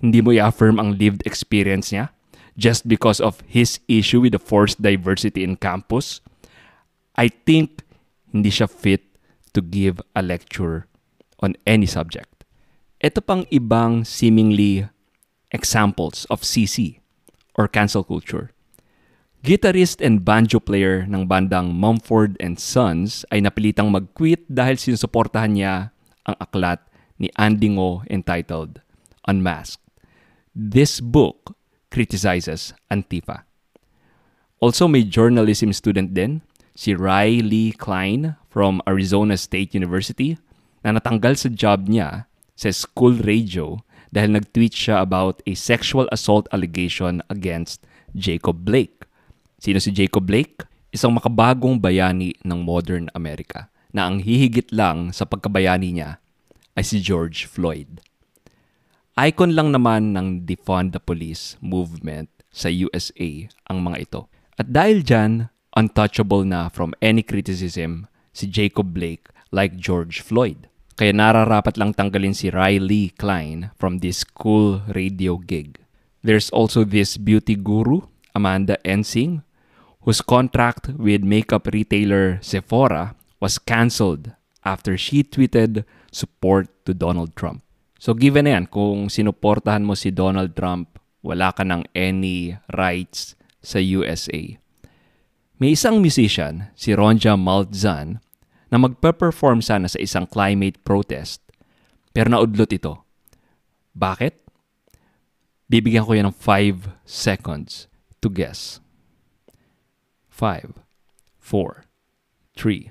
Hindi 0.00 0.24
mo 0.24 0.32
i-affirm 0.32 0.80
ang 0.80 0.96
lived 0.96 1.20
experience 1.28 1.92
niya 1.92 2.08
just 2.56 2.88
because 2.88 3.20
of 3.20 3.44
his 3.44 3.84
issue 3.84 4.24
with 4.24 4.32
the 4.32 4.40
forced 4.40 4.80
diversity 4.80 5.44
in 5.44 5.60
campus? 5.60 6.24
I 7.20 7.28
think 7.28 7.84
hindi 8.32 8.48
siya 8.48 8.64
fit 8.64 9.04
to 9.52 9.60
give 9.60 10.00
a 10.16 10.24
lecture 10.24 10.88
on 11.44 11.52
any 11.68 11.84
subject. 11.84 12.48
Ito 13.04 13.20
pang 13.20 13.44
ibang 13.52 14.08
seemingly 14.08 14.88
examples 15.52 16.24
of 16.32 16.48
CC 16.48 17.04
or 17.60 17.68
cancel 17.68 18.08
culture. 18.08 18.53
Guitarist 19.44 20.00
and 20.00 20.24
banjo 20.24 20.56
player 20.56 21.04
ng 21.04 21.28
bandang 21.28 21.76
Mumford 21.76 22.32
and 22.40 22.56
Sons 22.56 23.28
ay 23.28 23.44
napilitang 23.44 23.92
mag-quit 23.92 24.40
dahil 24.48 24.80
sinusuportahan 24.80 25.52
niya 25.52 25.92
ang 26.24 26.32
aklat 26.40 26.80
ni 27.20 27.28
Andy 27.36 27.76
Ngo 27.76 28.08
entitled 28.08 28.80
Unmasked. 29.28 29.84
This 30.56 30.96
book 31.04 31.52
criticizes 31.92 32.72
Antifa. 32.88 33.44
Also 34.64 34.88
may 34.88 35.04
journalism 35.04 35.76
student 35.76 36.16
din, 36.16 36.40
si 36.72 36.96
Riley 36.96 37.76
Klein 37.76 38.40
from 38.48 38.80
Arizona 38.88 39.36
State 39.36 39.76
University 39.76 40.40
na 40.80 40.96
natanggal 40.96 41.36
sa 41.36 41.52
job 41.52 41.84
niya 41.84 42.32
sa 42.56 42.72
school 42.72 43.20
radio 43.20 43.76
dahil 44.08 44.40
nag-tweet 44.40 44.72
siya 44.72 45.04
about 45.04 45.44
a 45.44 45.52
sexual 45.52 46.08
assault 46.08 46.48
allegation 46.48 47.20
against 47.28 47.84
Jacob 48.16 48.64
Blake. 48.64 49.03
Sino 49.64 49.80
si 49.80 49.96
Jacob 49.96 50.28
Blake? 50.28 50.68
Isang 50.92 51.16
makabagong 51.16 51.80
bayani 51.80 52.36
ng 52.44 52.60
modern 52.60 53.08
America 53.16 53.72
na 53.96 54.04
ang 54.04 54.20
hihigit 54.20 54.68
lang 54.76 55.08
sa 55.08 55.24
pagkabayani 55.24 55.88
niya 55.96 56.20
ay 56.76 56.84
si 56.84 57.00
George 57.00 57.48
Floyd. 57.48 58.04
Icon 59.16 59.56
lang 59.56 59.72
naman 59.72 60.12
ng 60.12 60.44
Defund 60.44 60.92
the 60.92 61.00
Police 61.00 61.56
movement 61.64 62.28
sa 62.52 62.68
USA 62.68 63.48
ang 63.72 63.80
mga 63.80 64.04
ito. 64.04 64.20
At 64.60 64.68
dahil 64.68 65.00
dyan, 65.00 65.48
untouchable 65.72 66.44
na 66.44 66.68
from 66.68 66.92
any 67.00 67.24
criticism 67.24 68.04
si 68.36 68.44
Jacob 68.44 68.92
Blake 68.92 69.32
like 69.48 69.80
George 69.80 70.20
Floyd. 70.20 70.68
Kaya 71.00 71.16
nararapat 71.16 71.80
lang 71.80 71.96
tanggalin 71.96 72.36
si 72.36 72.52
Riley 72.52 73.16
Klein 73.16 73.72
from 73.80 74.04
this 74.04 74.28
cool 74.28 74.84
radio 74.92 75.40
gig. 75.40 75.80
There's 76.20 76.52
also 76.52 76.84
this 76.84 77.16
beauty 77.16 77.56
guru, 77.56 78.04
Amanda 78.36 78.76
Ensing, 78.84 79.40
whose 80.04 80.20
contract 80.20 80.92
with 80.96 81.24
makeup 81.24 81.66
retailer 81.72 82.38
Sephora 82.40 83.16
was 83.40 83.58
cancelled 83.58 84.32
after 84.64 84.96
she 84.96 85.24
tweeted 85.24 85.84
support 86.12 86.68
to 86.84 86.92
Donald 86.92 87.36
Trump. 87.36 87.64
So 87.98 88.12
given 88.12 88.44
na 88.44 88.60
yan, 88.60 88.64
kung 88.68 89.08
sinuportahan 89.08 89.84
mo 89.84 89.96
si 89.96 90.12
Donald 90.12 90.52
Trump, 90.52 91.00
wala 91.24 91.56
ka 91.56 91.64
ng 91.64 91.88
any 91.96 92.56
rights 92.76 93.32
sa 93.64 93.80
USA. 93.80 94.60
May 95.56 95.72
isang 95.72 96.04
musician, 96.04 96.68
si 96.76 96.92
Ronja 96.92 97.40
Maltzan, 97.40 98.20
na 98.68 98.76
magpe-perform 98.76 99.64
sana 99.64 99.88
sa 99.88 99.96
isang 99.96 100.28
climate 100.28 100.76
protest 100.84 101.44
pero 102.14 102.30
naudlot 102.30 102.70
ito. 102.70 103.02
Bakit? 103.98 104.46
Bibigyan 105.66 106.06
ko 106.06 106.14
yan 106.14 106.30
ng 106.30 106.38
5 106.38 107.02
seconds 107.02 107.90
to 108.22 108.30
guess. 108.30 108.78
5, 110.34 110.82
4, 111.38 111.86
3, 112.58 112.90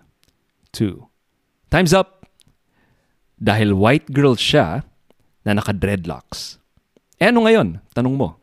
2. 0.72 1.04
Time's 1.68 1.92
up! 1.92 2.24
Dahil 3.36 3.76
white 3.76 4.08
girl 4.16 4.40
siya 4.40 4.88
na 5.44 5.52
naka-dreadlocks. 5.60 6.64
Eh 7.20 7.28
ano 7.28 7.44
ngayon? 7.44 7.84
Tanong 7.92 8.16
mo. 8.16 8.40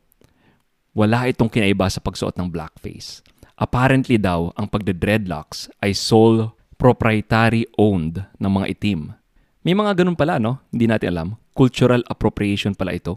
Wala 0.92 1.32
itong 1.32 1.48
kinaiba 1.48 1.88
sa 1.88 2.04
pagsuot 2.04 2.36
ng 2.36 2.52
blackface. 2.52 3.24
Apparently 3.56 4.20
daw, 4.20 4.52
ang 4.52 4.68
pagde-dreadlocks 4.68 5.72
ay 5.80 5.96
sole 5.96 6.52
proprietary 6.76 7.64
owned 7.80 8.20
ng 8.36 8.52
mga 8.52 8.66
itim. 8.76 9.16
May 9.64 9.72
mga 9.72 10.04
ganun 10.04 10.16
pala, 10.16 10.36
no? 10.36 10.60
Hindi 10.68 10.92
natin 10.92 11.08
alam. 11.16 11.28
Cultural 11.56 12.04
appropriation 12.04 12.76
pala 12.76 12.92
ito. 12.92 13.16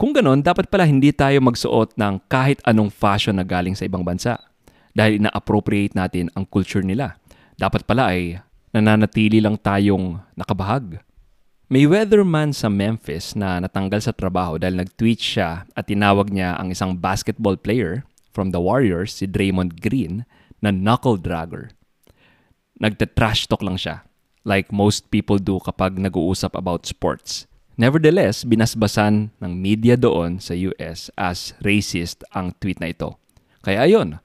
Kung 0.00 0.16
ganun, 0.16 0.40
dapat 0.40 0.72
pala 0.72 0.88
hindi 0.88 1.12
tayo 1.12 1.36
magsuot 1.44 2.00
ng 2.00 2.24
kahit 2.32 2.64
anong 2.64 2.88
fashion 2.88 3.36
na 3.36 3.44
galing 3.44 3.76
sa 3.76 3.84
ibang 3.84 4.00
bansa 4.00 4.40
dahil 4.96 5.20
ina-appropriate 5.20 5.92
natin 5.92 6.32
ang 6.32 6.48
culture 6.48 6.80
nila. 6.80 7.20
Dapat 7.60 7.84
pala 7.84 8.16
ay 8.16 8.40
nananatili 8.72 9.44
lang 9.44 9.60
tayong 9.60 10.16
nakabahag. 10.32 11.04
May 11.68 11.84
weatherman 11.84 12.56
sa 12.56 12.72
Memphis 12.72 13.36
na 13.36 13.60
natanggal 13.60 14.00
sa 14.00 14.16
trabaho 14.16 14.56
dahil 14.56 14.80
nag-tweet 14.80 15.20
siya 15.20 15.68
at 15.76 15.84
tinawag 15.84 16.32
niya 16.32 16.56
ang 16.56 16.72
isang 16.72 16.96
basketball 16.96 17.60
player 17.60 18.08
from 18.32 18.56
the 18.56 18.62
Warriors, 18.62 19.20
si 19.20 19.28
Draymond 19.28 19.84
Green, 19.84 20.24
na 20.64 20.72
knuckle 20.72 21.20
dragger 21.20 21.76
nagte-trash 22.80 23.48
talk 23.48 23.64
lang 23.64 23.80
siya. 23.80 24.04
Like 24.46 24.70
most 24.70 25.10
people 25.10 25.42
do 25.42 25.58
kapag 25.58 25.98
nag-uusap 25.98 26.54
about 26.54 26.86
sports. 26.86 27.50
Nevertheless, 27.76 28.46
binasbasan 28.46 29.36
ng 29.36 29.52
media 29.52 30.00
doon 30.00 30.40
sa 30.40 30.56
US 30.56 31.12
as 31.18 31.52
racist 31.60 32.24
ang 32.32 32.56
tweet 32.56 32.80
na 32.80 32.88
ito. 32.88 33.20
Kaya 33.60 33.84
ayun, 33.84 34.22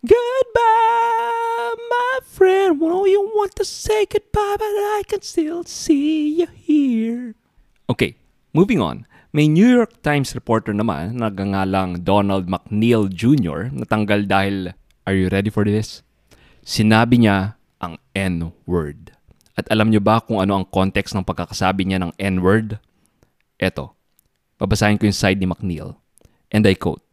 Goodbye, 0.00 1.76
my 1.76 2.24
friend. 2.24 2.80
When 2.80 3.04
you 3.04 3.20
want 3.36 3.52
to 3.60 3.68
say 3.68 4.08
goodbye, 4.08 4.56
but 4.56 4.72
I 4.96 5.04
can 5.04 5.20
still 5.20 5.60
see 5.68 6.40
you 6.40 6.48
here. 6.48 7.36
Okay, 7.84 8.16
moving 8.56 8.80
on. 8.80 9.04
May 9.36 9.44
New 9.44 9.68
York 9.68 10.00
Times 10.00 10.32
reporter 10.32 10.72
naman 10.72 11.20
na 11.20 11.28
nagangalang 11.28 12.00
Donald 12.00 12.48
McNeil 12.48 13.12
Jr. 13.12 13.68
natanggal 13.68 14.24
dahil, 14.24 14.72
are 15.04 15.12
you 15.12 15.28
ready 15.28 15.52
for 15.52 15.68
this? 15.68 16.00
Sinabi 16.64 17.20
niya 17.20 17.60
ang 17.76 18.00
N-word. 18.16 19.12
At 19.52 19.68
alam 19.68 19.92
nyo 19.92 20.00
ba 20.00 20.24
kung 20.24 20.40
ano 20.40 20.56
ang 20.56 20.64
context 20.64 21.12
ng 21.12 21.28
pagkakasabi 21.28 21.84
niya 21.84 22.00
ng 22.00 22.16
N-word? 22.16 22.80
Eto, 23.60 23.92
babasahin 24.56 24.96
ko 24.96 25.04
yung 25.04 25.20
side 25.20 25.36
ni 25.36 25.44
McNeil. 25.44 26.00
And 26.48 26.64
I 26.64 26.72
quote, 26.72 27.04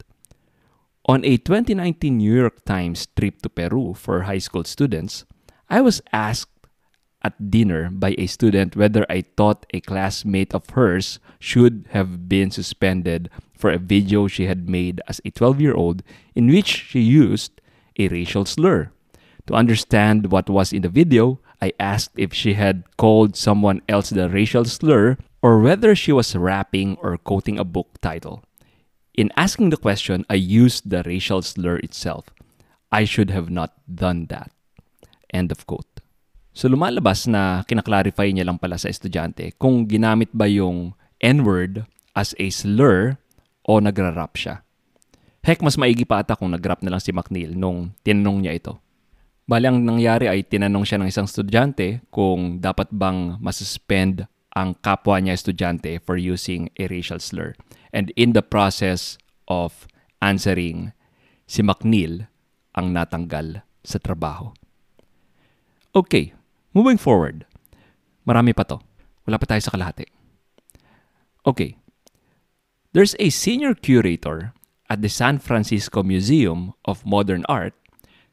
On 1.09 1.23
a 1.23 1.37
2019 1.37 2.17
New 2.17 2.35
York 2.35 2.65
Times 2.65 3.07
trip 3.15 3.41
to 3.41 3.47
Peru 3.47 3.93
for 3.93 4.23
high 4.23 4.43
school 4.43 4.65
students, 4.65 5.23
I 5.69 5.79
was 5.79 6.01
asked 6.11 6.67
at 7.23 7.49
dinner 7.49 7.89
by 7.89 8.13
a 8.17 8.27
student 8.27 8.75
whether 8.75 9.05
I 9.09 9.23
thought 9.23 9.65
a 9.73 9.79
classmate 9.79 10.53
of 10.53 10.69
hers 10.71 11.19
should 11.39 11.87
have 11.91 12.27
been 12.27 12.51
suspended 12.51 13.29
for 13.55 13.71
a 13.71 13.79
video 13.79 14.27
she 14.27 14.47
had 14.47 14.67
made 14.67 14.99
as 15.07 15.21
a 15.23 15.31
12 15.31 15.61
year 15.61 15.73
old 15.73 16.03
in 16.35 16.51
which 16.51 16.91
she 16.91 16.99
used 16.99 17.61
a 17.97 18.09
racial 18.09 18.43
slur. 18.43 18.91
To 19.47 19.53
understand 19.53 20.29
what 20.29 20.49
was 20.49 20.73
in 20.73 20.81
the 20.81 20.91
video, 20.91 21.39
I 21.61 21.71
asked 21.79 22.19
if 22.19 22.33
she 22.33 22.55
had 22.55 22.83
called 22.97 23.37
someone 23.37 23.79
else 23.87 24.09
the 24.09 24.27
racial 24.27 24.65
slur 24.65 25.15
or 25.41 25.59
whether 25.59 25.95
she 25.95 26.11
was 26.11 26.35
rapping 26.35 26.97
or 26.99 27.17
quoting 27.17 27.57
a 27.57 27.63
book 27.63 27.95
title. 28.01 28.43
In 29.17 29.33
asking 29.33 29.73
the 29.73 29.81
question, 29.81 30.29
I 30.29 30.37
used 30.37 30.93
the 30.93 31.01
racial 31.01 31.41
slur 31.41 31.81
itself. 31.81 32.29
I 32.93 33.09
should 33.09 33.33
have 33.33 33.49
not 33.49 33.73
done 33.89 34.29
that. 34.29 34.53
End 35.33 35.49
of 35.49 35.65
quote. 35.65 35.89
So 36.53 36.69
lumalabas 36.69 37.25
na 37.25 37.65
kinaklarify 37.65 38.29
niya 38.29 38.45
lang 38.45 38.61
pala 38.61 38.77
sa 38.77 38.93
estudyante 38.93 39.57
kung 39.57 39.89
ginamit 39.89 40.29
ba 40.37 40.45
yung 40.45 40.93
N-word 41.17 41.89
as 42.13 42.37
a 42.37 42.53
slur 42.53 43.17
o 43.65 43.81
nagra-rap 43.81 44.37
siya. 44.37 44.61
Heck, 45.41 45.65
mas 45.65 45.81
maigi 45.81 46.05
pa 46.05 46.21
ata 46.21 46.37
kung 46.37 46.53
nag-rap 46.53 46.85
na 46.85 46.93
lang 46.93 47.01
si 47.01 47.09
McNeil 47.09 47.57
nung 47.57 47.97
tinanong 48.05 48.45
niya 48.45 48.53
ito. 48.53 48.73
Bali 49.49 49.65
ang 49.65 49.81
nangyari 49.81 50.29
ay 50.29 50.45
tinanong 50.45 50.85
siya 50.85 51.01
ng 51.01 51.09
isang 51.09 51.25
estudyante 51.25 52.05
kung 52.13 52.61
dapat 52.61 52.93
bang 52.93 53.41
masuspend 53.41 54.29
ang 54.53 54.77
kapwa 54.77 55.17
niya 55.17 55.33
estudyante 55.33 55.97
for 56.05 56.21
using 56.21 56.69
a 56.77 56.85
racial 56.85 57.17
slur. 57.17 57.57
And 57.93 58.11
in 58.15 58.33
the 58.33 58.43
process 58.43 59.17
of 59.47 59.87
answering, 60.21 60.91
si 61.47 61.63
McNeil 61.63 62.27
ang 62.75 62.91
natanggal 62.91 63.63
sa 63.81 63.97
trabaho. 63.97 64.51
Okay, 65.95 66.35
moving 66.75 66.99
forward. 66.99 67.47
Marami 68.27 68.51
pa 68.51 68.67
to. 68.67 68.77
Wala 69.23 69.39
pa 69.39 69.47
tayo 69.47 69.63
sa 69.63 69.71
kalahati. 69.71 70.05
Okay. 71.47 71.79
There's 72.91 73.15
a 73.19 73.31
senior 73.31 73.73
curator 73.73 74.51
at 74.91 74.99
the 75.03 75.11
San 75.11 75.39
Francisco 75.39 76.03
Museum 76.03 76.75
of 76.83 77.07
Modern 77.07 77.47
Art 77.47 77.75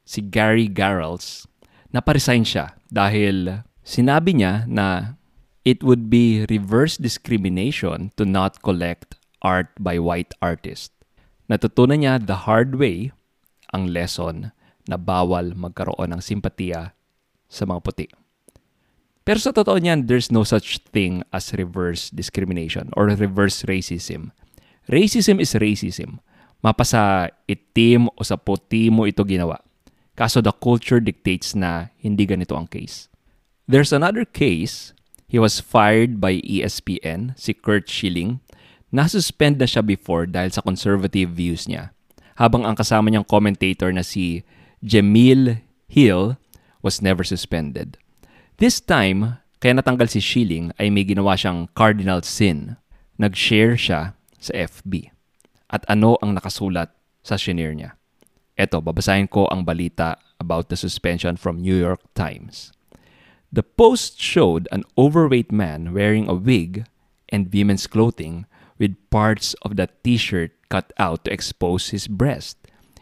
si 0.05 0.21
Gary 0.21 0.69
Garrels, 0.69 1.49
naparesign 1.89 2.45
siya 2.45 2.77
dahil 2.93 3.65
sinabi 3.81 4.37
niya 4.37 4.69
na 4.69 5.17
it 5.65 5.81
would 5.81 6.13
be 6.13 6.45
reverse 6.47 6.95
discrimination 6.95 8.13
to 8.13 8.23
not 8.23 8.61
collect 8.61 9.17
art 9.45 9.69
by 9.77 10.01
white 10.01 10.33
artists. 10.41 10.89
Natutunan 11.45 12.01
niya 12.01 12.17
the 12.17 12.49
hard 12.49 12.81
way 12.81 13.13
ang 13.69 13.93
lesson 13.93 14.49
na 14.89 14.97
bawal 14.97 15.53
magkaroon 15.53 16.17
ng 16.17 16.21
simpatiya 16.25 16.97
sa 17.45 17.69
mga 17.69 17.85
puti. 17.85 18.07
Pero 19.25 19.41
sa 19.41 19.53
totoo 19.53 19.77
niyan, 19.77 20.05
there's 20.09 20.33
no 20.33 20.45
such 20.45 20.81
thing 20.93 21.25
as 21.33 21.53
reverse 21.53 22.13
discrimination 22.13 22.89
or 22.93 23.09
reverse 23.09 23.65
racism. 23.65 24.33
Racism 24.85 25.41
is 25.41 25.57
racism. 25.57 26.21
Mapa 26.61 26.85
sa 26.85 27.33
itim 27.49 28.09
o 28.13 28.21
sa 28.21 28.37
puti 28.37 28.93
mo 28.93 29.09
ito 29.09 29.25
ginawa. 29.25 29.61
Kaso 30.13 30.45
the 30.45 30.53
culture 30.53 31.01
dictates 31.01 31.57
na 31.57 31.89
hindi 31.97 32.29
ganito 32.29 32.53
ang 32.53 32.69
case. 32.69 33.09
There's 33.65 33.89
another 33.89 34.29
case. 34.29 34.93
He 35.25 35.41
was 35.41 35.57
fired 35.57 36.21
by 36.21 36.37
ESPN, 36.45 37.33
si 37.33 37.57
Kurt 37.57 37.89
Schilling. 37.89 38.45
Nasuspend 38.95 39.59
na 39.59 39.67
siya 39.67 39.83
before 39.83 40.23
dahil 40.23 40.55
sa 40.55 40.63
conservative 40.63 41.35
views 41.35 41.67
niya. 41.67 41.91
Habang 42.39 42.63
ang 42.63 42.79
kasama 42.79 43.11
niyang 43.11 43.27
commentator 43.27 43.91
na 43.91 43.99
si 43.99 44.47
Jamil 44.79 45.59
Hill 45.91 46.39
was 46.79 47.03
never 47.03 47.27
suspended. 47.27 47.99
This 48.55 48.79
time, 48.79 49.43
kaya 49.59 49.75
natanggal 49.75 50.07
si 50.07 50.23
Schilling 50.23 50.71
ay 50.79 50.87
may 50.87 51.03
ginawa 51.03 51.35
siyang 51.35 51.67
cardinal 51.75 52.23
sin. 52.23 52.79
Nag-share 53.19 53.75
siya 53.75 54.15
sa 54.39 54.51
FB. 54.55 55.11
At 55.67 55.83
ano 55.91 56.15
ang 56.23 56.39
nakasulat 56.39 56.95
sa 57.19 57.35
shinare 57.35 57.75
niya? 57.75 57.99
Eto, 58.55 58.79
babasahin 58.79 59.27
ko 59.27 59.51
ang 59.51 59.67
balita 59.67 60.15
about 60.39 60.71
the 60.71 60.79
suspension 60.79 61.35
from 61.35 61.59
New 61.59 61.75
York 61.75 61.99
Times. 62.15 62.71
The 63.51 63.63
post 63.63 64.23
showed 64.23 64.71
an 64.71 64.87
overweight 64.95 65.51
man 65.51 65.91
wearing 65.91 66.31
a 66.31 66.35
wig 66.35 66.87
and 67.27 67.51
women's 67.51 67.87
clothing 67.91 68.47
with 68.77 68.97
parts 69.09 69.55
of 69.63 69.75
the 69.75 69.87
t-shirt 70.03 70.51
cut 70.69 70.91
out 70.97 71.25
to 71.25 71.31
expose 71.31 71.89
his 71.89 72.07
breast. 72.07 72.57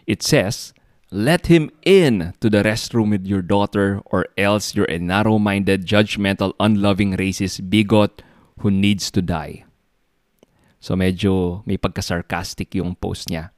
It 0.06 0.22
says, 0.22 0.74
Let 1.14 1.48
him 1.48 1.70
in 1.86 2.34
to 2.42 2.50
the 2.50 2.66
restroom 2.66 3.14
with 3.14 3.26
your 3.26 3.42
daughter, 3.42 4.02
or 4.06 4.26
else 4.38 4.74
you're 4.74 4.90
a 4.90 4.98
narrow 4.98 5.38
minded, 5.38 5.86
judgmental, 5.86 6.54
unloving 6.60 7.14
racist 7.18 7.70
bigot 7.70 8.22
who 8.60 8.72
needs 8.72 9.12
to 9.12 9.22
die. 9.22 9.66
So 10.84 10.98
medyo 10.98 11.64
may 11.64 11.78
pagka-sarcastic 11.78 12.76
yung 12.76 12.98
post 12.98 13.30
niya. 13.30 13.56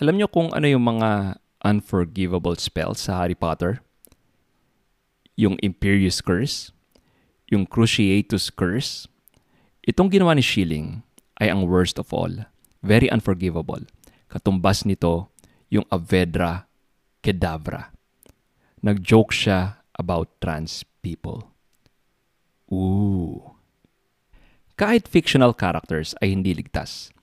Alam 0.00 0.16
niyo 0.16 0.30
kung 0.30 0.48
ano 0.54 0.64
yung 0.64 0.86
mga 0.86 1.36
unforgivable 1.60 2.56
spells 2.56 3.04
sa 3.04 3.20
Harry 3.20 3.36
Potter? 3.36 3.84
Yung 5.36 5.58
Imperious 5.60 6.22
Curse, 6.22 6.70
yung 7.50 7.66
Cruciatus 7.66 8.54
Curse. 8.54 9.10
Itong 9.84 10.08
ginawa 10.08 10.32
ni 10.32 10.40
Schilling 10.40 11.04
ay 11.40 11.50
ang 11.50 11.66
worst 11.66 11.98
of 11.98 12.12
all. 12.14 12.46
Very 12.84 13.08
unforgivable. 13.08 13.82
Katumbas 14.28 14.84
nito 14.84 15.32
yung 15.72 15.86
Avedra 15.88 16.68
Kedavra. 17.24 17.90
Nag-joke 18.84 19.32
siya 19.32 19.80
about 19.96 20.28
trans 20.44 20.84
people. 21.00 21.48
Ooh. 22.68 23.56
Kahit 24.76 25.06
fictional 25.08 25.54
characters 25.54 26.12
ay 26.20 26.34
hindi 26.34 26.52
ligtas. 26.52 27.14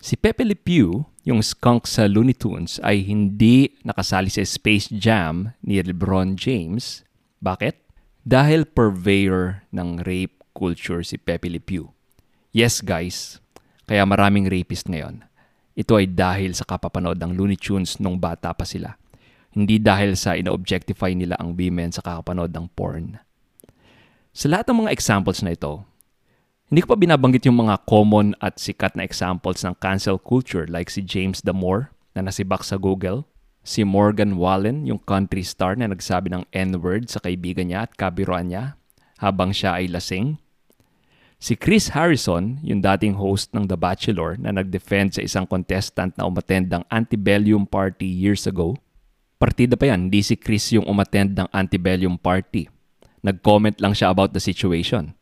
Si 0.00 0.16
Pepe 0.16 0.46
Le 0.48 0.56
Pew, 0.56 1.04
yung 1.28 1.44
skunk 1.44 1.84
sa 1.84 2.08
Looney 2.08 2.32
Tunes, 2.32 2.80
ay 2.80 3.04
hindi 3.04 3.76
nakasali 3.84 4.32
sa 4.32 4.40
Space 4.46 4.88
Jam 4.88 5.52
ni 5.60 5.76
LeBron 5.76 6.40
James. 6.40 7.04
Bakit? 7.44 7.76
Dahil 8.24 8.64
purveyor 8.64 9.68
ng 9.74 10.00
rape 10.06 10.40
culture 10.56 11.04
si 11.04 11.20
Pepe 11.20 11.52
Le 11.52 11.60
Pew. 11.60 11.92
Yes 12.56 12.80
guys, 12.80 13.44
kaya 13.90 14.06
maraming 14.06 14.46
rapist 14.46 14.86
ngayon. 14.86 15.26
Ito 15.74 15.98
ay 15.98 16.06
dahil 16.06 16.54
sa 16.54 16.62
kapapanood 16.62 17.18
ng 17.18 17.34
Looney 17.34 17.58
Tunes 17.58 17.98
nung 17.98 18.22
bata 18.22 18.54
pa 18.54 18.62
sila 18.62 18.94
hindi 19.50 19.82
dahil 19.82 20.14
sa 20.14 20.38
ina-objectify 20.38 21.10
nila 21.14 21.34
ang 21.42 21.58
women 21.58 21.90
sa 21.90 22.02
kakapanood 22.02 22.54
ng 22.54 22.70
porn. 22.78 23.18
Sa 24.30 24.46
lahat 24.46 24.70
ng 24.70 24.86
mga 24.86 24.94
examples 24.94 25.42
na 25.42 25.58
ito, 25.58 25.82
hindi 26.70 26.86
ko 26.86 26.94
pa 26.94 26.98
binabanggit 27.02 27.50
yung 27.50 27.66
mga 27.66 27.82
common 27.82 28.38
at 28.38 28.62
sikat 28.62 28.94
na 28.94 29.02
examples 29.02 29.66
ng 29.66 29.74
cancel 29.82 30.22
culture 30.22 30.70
like 30.70 30.86
si 30.86 31.02
James 31.02 31.42
Damore 31.42 31.90
na 32.14 32.22
nasibak 32.30 32.62
sa 32.62 32.78
Google, 32.78 33.26
si 33.66 33.82
Morgan 33.82 34.38
Wallen, 34.38 34.86
yung 34.86 35.02
country 35.02 35.42
star 35.42 35.74
na 35.74 35.90
nagsabi 35.90 36.30
ng 36.30 36.46
N-word 36.54 37.10
sa 37.10 37.18
kaibigan 37.18 37.74
niya 37.74 37.90
at 37.90 37.98
kabiruan 37.98 38.54
niya 38.54 38.78
habang 39.18 39.50
siya 39.50 39.82
ay 39.82 39.90
lasing, 39.90 40.38
Si 41.40 41.56
Chris 41.56 41.96
Harrison, 41.96 42.60
yung 42.60 42.84
dating 42.84 43.16
host 43.16 43.56
ng 43.56 43.64
The 43.64 43.80
Bachelor 43.80 44.36
na 44.36 44.52
nag-defend 44.52 45.16
sa 45.16 45.24
isang 45.24 45.48
contestant 45.48 46.12
na 46.20 46.28
umattend 46.28 46.68
ng 46.68 46.84
antebellum 46.92 47.64
party 47.64 48.04
years 48.04 48.44
ago, 48.44 48.76
Partida 49.40 49.72
pa 49.72 49.88
yan, 49.88 50.12
hindi 50.12 50.20
si 50.20 50.36
Chris 50.36 50.68
yung 50.76 50.84
umattend 50.84 51.32
ng 51.32 51.48
antebellum 51.48 52.20
party. 52.20 52.68
Nag-comment 53.24 53.80
lang 53.80 53.96
siya 53.96 54.12
about 54.12 54.36
the 54.36 54.42
situation. 54.42 55.16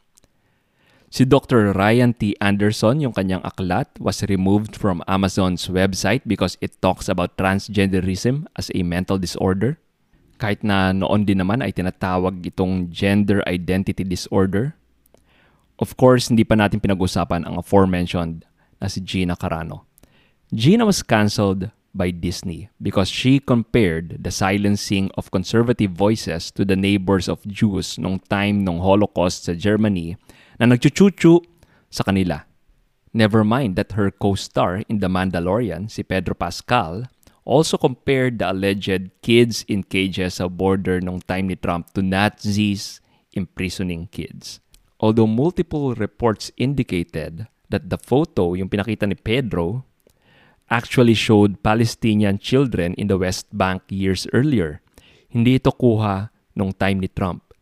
Si 1.07 1.23
Dr. 1.23 1.71
Ryan 1.71 2.11
T. 2.11 2.35
Anderson, 2.43 2.99
yung 2.99 3.15
kanyang 3.15 3.47
aklat, 3.47 3.87
was 4.03 4.27
removed 4.27 4.75
from 4.75 5.07
Amazon's 5.07 5.71
website 5.71 6.27
because 6.27 6.59
it 6.59 6.75
talks 6.83 7.07
about 7.07 7.39
transgenderism 7.39 8.51
as 8.59 8.75
a 8.75 8.83
mental 8.83 9.23
disorder. 9.23 9.79
Kahit 10.43 10.67
na 10.67 10.91
noon 10.91 11.23
din 11.23 11.39
naman 11.39 11.63
ay 11.63 11.71
tinatawag 11.71 12.43
itong 12.43 12.91
gender 12.91 13.39
identity 13.47 14.03
disorder. 14.03 14.75
Of 15.79 15.95
course, 15.95 16.27
hindi 16.27 16.43
pa 16.43 16.59
natin 16.59 16.83
pinag-usapan 16.83 17.47
ang 17.47 17.63
aforementioned 17.63 18.43
na 18.83 18.91
si 18.91 18.99
Gina 18.99 19.39
Carano. 19.39 19.87
Gina 20.51 20.83
was 20.83 21.07
cancelled 21.07 21.71
by 21.95 22.11
Disney 22.11 22.67
because 22.83 23.07
she 23.07 23.39
compared 23.39 24.23
the 24.23 24.35
silencing 24.35 25.11
of 25.15 25.31
conservative 25.31 25.95
voices 25.95 26.51
to 26.59 26.67
the 26.67 26.77
neighbors 26.77 27.31
of 27.31 27.47
Jews 27.47 27.95
nung 27.95 28.19
time 28.27 28.67
ng 28.67 28.83
Holocaust 28.83 29.47
sa 29.47 29.55
Germany 29.55 30.19
na 30.59 30.67
nagchuchuchu 30.67 31.43
sa 31.91 32.03
kanila. 32.03 32.43
Never 33.15 33.43
mind 33.47 33.79
that 33.79 33.95
her 33.95 34.11
co-star 34.11 34.85
in 34.87 34.99
The 35.01 35.09
Mandalorian, 35.09 35.91
si 35.91 36.03
Pedro 36.03 36.35
Pascal, 36.35 37.09
also 37.49 37.81
compared 37.81 38.39
the 38.39 38.53
alleged 38.53 39.11
kids 39.25 39.65
in 39.71 39.83
cages 39.83 40.43
sa 40.43 40.51
border 40.51 41.01
nung 41.01 41.25
time 41.25 41.49
ni 41.49 41.57
Trump 41.57 41.95
to 41.97 42.05
Nazis 42.05 43.01
imprisoning 43.33 44.11
kids. 44.13 44.61
Although 44.99 45.31
multiple 45.31 45.95
reports 45.95 46.51
indicated 46.59 47.47
that 47.71 47.87
the 47.87 47.99
photo, 47.99 48.59
yung 48.59 48.67
pinakita 48.67 49.07
ni 49.07 49.15
Pedro, 49.15 49.87
actually 50.69 51.15
showed 51.15 51.63
Palestinian 51.63 52.37
children 52.43 52.99
in 52.99 53.07
the 53.07 53.17
West 53.17 53.47
Bank 53.55 53.87
years 53.89 54.27
earlier. 54.35 54.83
Hindi 55.31 55.63
ito 55.63 55.71
kuha 55.71 56.35
nung 56.59 56.75
time 56.75 57.05
ni 57.05 57.09
Trump. 57.09 57.55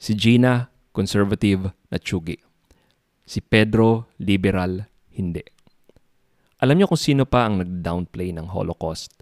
Si 0.00 0.16
Gina, 0.16 0.72
conservative 0.94 1.74
na 1.90 1.98
tsugi. 2.00 2.38
Si 3.24 3.40
Pedro, 3.44 4.08
liberal, 4.20 4.88
hindi. 5.12 5.42
Alam 6.64 6.80
niyo 6.80 6.86
kung 6.88 7.00
sino 7.00 7.28
pa 7.28 7.44
ang 7.44 7.60
nag-downplay 7.60 8.32
ng 8.32 8.48
Holocaust? 8.52 9.20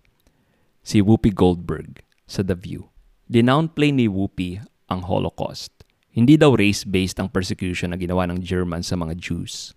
Si 0.83 1.03
Whoopi 1.03 1.35
Goldberg 1.35 2.03
sa 2.27 2.43
The 2.43 2.55
View. 2.55 2.87
Dinownplay 3.27 3.91
ni 3.95 4.07
Whoopi 4.07 4.63
ang 4.87 5.07
Holocaust. 5.07 5.82
Hindi 6.13 6.37
daw 6.37 6.53
race-based 6.53 7.17
ang 7.17 7.33
persecution 7.33 7.97
na 7.97 7.97
ginawa 7.97 8.29
ng 8.29 8.45
German 8.45 8.85
sa 8.85 9.01
mga 9.01 9.17
Jews. 9.17 9.73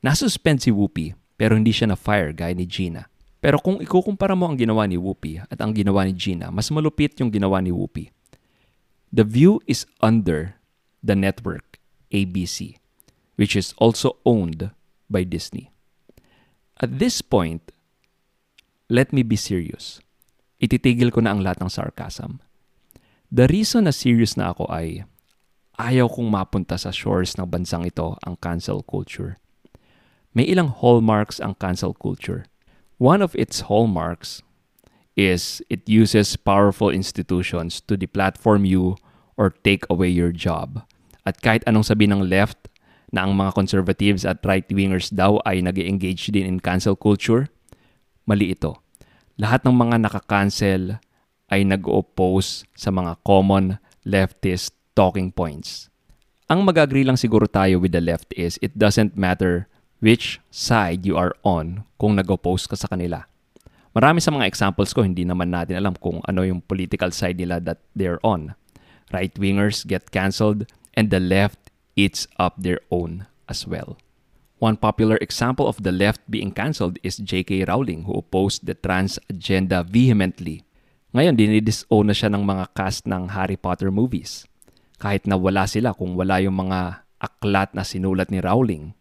Nasuspend 0.00 0.64
si 0.64 0.72
Whoopi 0.72 1.12
pero 1.36 1.52
hindi 1.52 1.76
siya 1.76 1.92
na-fire 1.92 2.32
gaya 2.32 2.56
ni 2.56 2.64
Gina. 2.64 3.04
Pero 3.44 3.60
kung 3.60 3.78
ikukumpara 3.84 4.32
mo 4.32 4.48
ang 4.48 4.56
ginawa 4.56 4.88
ni 4.88 4.96
Whoopi 4.96 5.44
at 5.44 5.60
ang 5.60 5.76
ginawa 5.76 6.08
ni 6.08 6.16
Gina, 6.16 6.48
mas 6.48 6.72
malupit 6.72 7.20
yung 7.20 7.28
ginawa 7.28 7.60
ni 7.60 7.68
Whoopi. 7.68 8.08
The 9.12 9.28
View 9.28 9.60
is 9.68 9.84
under 10.00 10.56
the 11.04 11.12
network 11.12 11.78
ABC, 12.10 12.80
which 13.36 13.54
is 13.54 13.76
also 13.76 14.16
owned 14.24 14.72
by 15.12 15.22
Disney. 15.22 15.70
At 16.80 16.96
this 16.96 17.20
point, 17.20 17.76
let 18.88 19.12
me 19.12 19.20
be 19.20 19.36
serious. 19.36 20.00
Ititigil 20.64 21.12
ko 21.12 21.20
na 21.20 21.36
ang 21.36 21.44
lahat 21.44 21.60
ng 21.60 21.68
sarcasm. 21.68 22.40
The 23.28 23.44
reason 23.52 23.84
na 23.84 23.92
serious 23.92 24.40
na 24.40 24.56
ako 24.56 24.64
ay 24.72 25.04
ayaw 25.76 26.08
kong 26.08 26.28
mapunta 26.32 26.80
sa 26.80 26.92
shores 26.92 27.36
ng 27.36 27.48
bansang 27.48 27.84
ito 27.84 28.16
ang 28.24 28.36
cancel 28.40 28.80
culture. 28.80 29.36
may 30.36 30.44
ilang 30.44 30.68
hallmarks 30.68 31.40
ang 31.40 31.56
cancel 31.56 31.96
culture. 31.96 32.44
One 33.00 33.24
of 33.24 33.32
its 33.32 33.72
hallmarks 33.72 34.44
is 35.16 35.64
it 35.72 35.88
uses 35.88 36.36
powerful 36.36 36.92
institutions 36.92 37.80
to 37.88 37.96
deplatform 37.96 38.68
you 38.68 39.00
or 39.40 39.56
take 39.64 39.88
away 39.88 40.12
your 40.12 40.36
job. 40.36 40.84
At 41.24 41.40
kahit 41.40 41.64
anong 41.64 41.88
sabi 41.88 42.04
ng 42.04 42.28
left 42.28 42.68
na 43.08 43.24
ang 43.24 43.32
mga 43.32 43.56
conservatives 43.56 44.28
at 44.28 44.44
right-wingers 44.44 45.08
daw 45.08 45.40
ay 45.48 45.64
nag 45.64 45.80
engage 45.80 46.28
din 46.28 46.44
in 46.44 46.60
cancel 46.60 47.00
culture, 47.00 47.48
mali 48.28 48.52
ito. 48.52 48.76
Lahat 49.40 49.64
ng 49.64 49.72
mga 49.72 50.04
nakakancel 50.04 51.00
ay 51.48 51.64
nag-oppose 51.64 52.68
sa 52.76 52.92
mga 52.92 53.16
common 53.24 53.80
leftist 54.04 54.76
talking 54.96 55.28
points. 55.28 55.92
Ang 56.48 56.64
mag-agree 56.64 57.04
lang 57.04 57.20
siguro 57.20 57.44
tayo 57.44 57.78
with 57.78 57.92
the 57.92 58.00
left 58.00 58.32
is 58.34 58.56
it 58.64 58.72
doesn't 58.74 59.14
matter 59.14 59.68
which 60.00 60.40
side 60.48 61.04
you 61.04 61.14
are 61.14 61.36
on 61.44 61.84
kung 62.00 62.16
nag-oppose 62.16 62.64
ka 62.64 62.74
sa 62.74 62.88
kanila. 62.88 63.28
Marami 63.92 64.20
sa 64.24 64.32
mga 64.32 64.48
examples 64.48 64.92
ko, 64.96 65.04
hindi 65.04 65.24
naman 65.24 65.52
natin 65.52 65.76
alam 65.76 65.96
kung 65.96 66.24
ano 66.24 66.44
yung 66.44 66.64
political 66.64 67.12
side 67.12 67.36
nila 67.36 67.60
that 67.60 67.80
they're 67.92 68.20
on. 68.24 68.56
Right-wingers 69.12 69.84
get 69.84 70.12
cancelled 70.12 70.68
and 70.96 71.12
the 71.12 71.20
left 71.20 71.70
eats 71.96 72.28
up 72.40 72.56
their 72.60 72.80
own 72.92 73.28
as 73.48 73.64
well. 73.64 73.96
One 74.56 74.80
popular 74.80 75.20
example 75.20 75.68
of 75.68 75.84
the 75.84 75.92
left 75.92 76.24
being 76.28 76.52
cancelled 76.52 76.96
is 77.04 77.20
J.K. 77.20 77.68
Rowling 77.68 78.08
who 78.08 78.16
opposed 78.16 78.64
the 78.64 78.76
trans 78.76 79.20
agenda 79.28 79.84
vehemently. 79.84 80.64
Ngayon, 81.12 81.36
dinidisown 81.36 82.08
na 82.08 82.16
siya 82.16 82.32
ng 82.32 82.44
mga 82.44 82.64
cast 82.72 83.04
ng 83.04 83.32
Harry 83.32 83.56
Potter 83.56 83.92
movies 83.92 84.48
kahit 84.96 85.28
na 85.28 85.36
wala 85.36 85.68
sila 85.68 85.92
kung 85.92 86.16
wala 86.16 86.40
yung 86.40 86.56
mga 86.56 87.04
aklat 87.20 87.72
na 87.72 87.84
sinulat 87.84 88.28
ni 88.32 88.40
Rowling. 88.40 88.96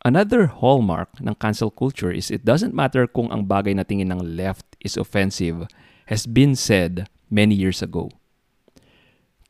Another 0.00 0.48
hallmark 0.48 1.20
ng 1.20 1.36
cancel 1.36 1.68
culture 1.68 2.08
is 2.08 2.32
it 2.32 2.48
doesn't 2.48 2.72
matter 2.72 3.04
kung 3.04 3.28
ang 3.28 3.44
bagay 3.44 3.76
na 3.76 3.84
tingin 3.84 4.08
ng 4.08 4.24
left 4.36 4.64
is 4.80 4.96
offensive 4.96 5.68
has 6.08 6.24
been 6.24 6.56
said 6.56 7.04
many 7.28 7.52
years 7.52 7.84
ago. 7.84 8.08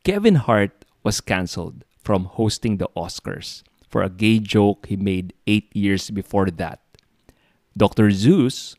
Kevin 0.03 0.43
Hart 0.43 0.83
was 1.05 1.21
canceled 1.21 1.85
from 2.03 2.25
hosting 2.25 2.77
the 2.77 2.89
Oscars 2.97 3.63
for 3.87 4.03
a 4.03 4.09
gay 4.09 4.39
joke 4.39 4.87
he 4.89 4.97
made 4.97 5.33
eight 5.47 5.69
years 5.75 6.09
before 6.09 6.51
that. 6.51 6.79
Dr. 7.77 8.11
Zeus, 8.11 8.75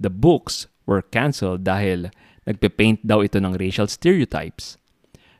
the 0.00 0.10
books 0.10 0.66
were 0.86 1.02
canceled 1.02 1.64
dahil 1.64 2.10
nagpe-paint 2.44 3.06
daw 3.06 3.22
ito 3.22 3.38
ng 3.38 3.56
racial 3.56 3.86
stereotypes. 3.86 4.76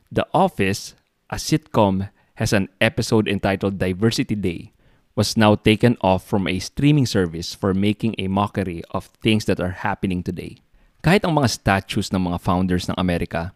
The 0.08 0.24
Office 0.30 0.94
a 1.34 1.36
sitcom 1.36 2.14
has 2.38 2.54
an 2.54 2.70
episode 2.78 3.26
entitled 3.26 3.82
Diversity 3.82 4.38
Day, 4.38 4.70
was 5.18 5.36
now 5.36 5.58
taken 5.58 5.98
off 5.98 6.22
from 6.22 6.46
a 6.46 6.62
streaming 6.62 7.06
service 7.06 7.58
for 7.58 7.74
making 7.74 8.14
a 8.18 8.30
mockery 8.30 8.86
of 8.94 9.10
things 9.18 9.44
that 9.50 9.58
are 9.58 9.82
happening 9.82 10.22
today. 10.22 10.62
Kahit 11.02 11.26
ang 11.26 11.34
mga 11.34 11.50
statues 11.50 12.14
ng 12.14 12.30
mga 12.30 12.38
founders 12.38 12.86
ng 12.86 12.94
Amerika, 12.94 13.50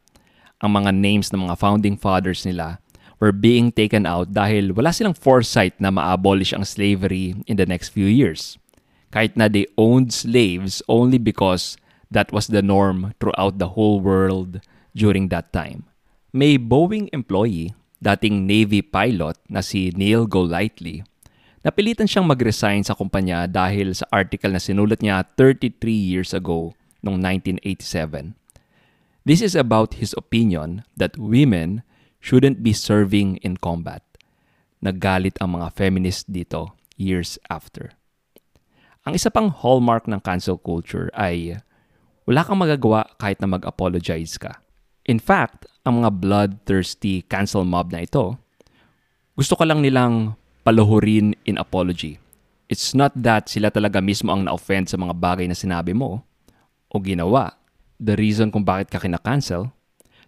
ang 0.59 0.75
mga 0.75 0.91
names 0.91 1.31
ng 1.31 1.47
mga 1.47 1.55
founding 1.55 1.95
fathers 1.95 2.43
nila 2.43 2.83
were 3.23 3.31
being 3.31 3.71
taken 3.71 4.07
out 4.07 4.35
dahil 4.35 4.75
wala 4.75 4.91
silang 4.91 5.15
foresight 5.15 5.75
na 5.79 5.95
ma-abolish 5.95 6.51
ang 6.51 6.67
slavery 6.67 7.39
in 7.47 7.55
the 7.55 7.67
next 7.67 7.95
few 7.95 8.11
years. 8.11 8.59
Kahit 9.15 9.39
na 9.39 9.47
they 9.47 9.71
owned 9.79 10.11
slaves 10.11 10.83
only 10.91 11.19
because 11.19 11.79
that 12.11 12.35
was 12.35 12.51
the 12.51 12.63
norm 12.63 13.15
throughout 13.23 13.63
the 13.63 13.79
whole 13.79 14.03
world 14.03 14.59
during 14.99 15.31
that 15.31 15.55
time. 15.55 15.88
May 16.29 16.61
Boeing 16.61 17.09
employee, 17.17 17.73
dating 18.05 18.45
Navy 18.45 18.85
pilot 18.85 19.41
na 19.49 19.65
si 19.65 19.89
Neil 19.97 20.29
Golightly, 20.29 21.01
napilitan 21.65 22.05
siyang 22.05 22.29
mag-resign 22.29 22.85
sa 22.85 22.93
kumpanya 22.93 23.49
dahil 23.49 23.97
sa 23.97 24.05
article 24.13 24.53
na 24.53 24.61
sinulat 24.61 25.01
niya 25.01 25.25
33 25.41 25.81
years 25.89 26.37
ago 26.37 26.77
noong 27.01 27.17
1987. 27.65 28.37
This 29.25 29.41
is 29.41 29.57
about 29.57 30.05
his 30.05 30.13
opinion 30.21 30.85
that 31.01 31.17
women 31.17 31.81
shouldn't 32.21 32.61
be 32.61 32.77
serving 32.77 33.41
in 33.41 33.57
combat. 33.57 34.05
Naggalit 34.85 35.41
ang 35.41 35.57
mga 35.57 35.73
feminists 35.81 36.29
dito 36.29 36.77
years 37.01 37.41
after. 37.49 37.97
Ang 39.09 39.17
isa 39.17 39.33
pang 39.33 39.49
hallmark 39.49 40.05
ng 40.05 40.21
cancel 40.21 40.61
culture 40.61 41.09
ay 41.17 41.57
wala 42.29 42.45
kang 42.45 42.61
magagawa 42.61 43.09
kahit 43.17 43.41
na 43.41 43.49
mag-apologize 43.49 44.37
ka. 44.37 44.61
In 45.09 45.17
fact, 45.17 45.65
ang 45.89 46.05
mga 46.05 46.13
bloodthirsty 46.21 47.25
cancel 47.25 47.65
mob 47.65 47.89
na 47.89 48.05
ito, 48.05 48.37
gusto 49.33 49.57
ka 49.57 49.65
lang 49.65 49.81
nilang 49.81 50.37
paluhurin 50.61 51.33
in 51.49 51.57
apology. 51.57 52.21
It's 52.69 52.93
not 52.93 53.17
that 53.17 53.49
sila 53.49 53.73
talaga 53.73 54.05
mismo 54.05 54.29
ang 54.29 54.45
na-offend 54.45 54.93
sa 54.93 55.01
mga 55.01 55.17
bagay 55.17 55.49
na 55.49 55.57
sinabi 55.57 55.97
mo 55.97 56.21
o 56.93 57.01
ginawa. 57.01 57.57
The 57.97 58.21
reason 58.21 58.53
kung 58.53 58.69
bakit 58.69 58.93
ka 58.93 59.01
kina-cancel, 59.01 59.73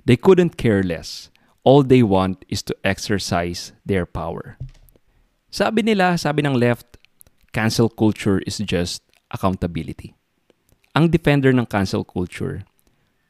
they 0.08 0.16
couldn't 0.16 0.56
care 0.56 0.80
less. 0.80 1.28
All 1.60 1.84
they 1.84 2.00
want 2.00 2.48
is 2.48 2.64
to 2.64 2.74
exercise 2.80 3.76
their 3.84 4.08
power. 4.08 4.56
Sabi 5.52 5.84
nila, 5.84 6.16
sabi 6.16 6.40
ng 6.40 6.56
left, 6.56 6.96
cancel 7.52 7.92
culture 7.92 8.40
is 8.48 8.56
just 8.64 9.04
accountability. 9.28 10.16
Ang 10.96 11.12
defender 11.12 11.52
ng 11.52 11.68
cancel 11.68 12.08
culture, 12.08 12.64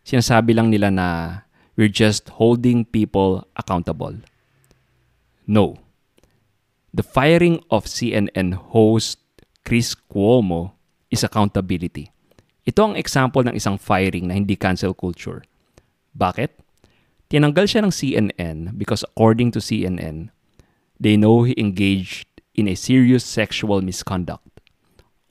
sinasabi 0.06 0.54
lang 0.54 0.70
nila 0.70 0.94
na 0.94 1.08
we're 1.80 1.88
just 1.88 2.28
holding 2.36 2.84
people 2.84 3.48
accountable. 3.56 4.20
No. 5.48 5.80
The 6.92 7.00
firing 7.00 7.64
of 7.72 7.88
CNN 7.88 8.52
host 8.52 9.16
Chris 9.64 9.96
Cuomo 9.96 10.76
is 11.08 11.24
accountability. 11.24 12.12
Ito 12.68 12.92
ang 12.92 13.00
example 13.00 13.40
ng 13.48 13.56
isang 13.56 13.80
firing 13.80 14.28
na 14.28 14.36
hindi 14.36 14.60
cancel 14.60 14.92
culture. 14.92 15.40
Bakit? 16.12 16.52
Tinanggal 17.32 17.64
siya 17.64 17.80
ng 17.80 17.94
CNN 17.96 18.76
because 18.76 19.00
according 19.16 19.48
to 19.56 19.64
CNN, 19.64 20.28
they 21.00 21.16
know 21.16 21.48
he 21.48 21.56
engaged 21.56 22.28
in 22.52 22.68
a 22.68 22.76
serious 22.76 23.24
sexual 23.24 23.80
misconduct. 23.80 24.44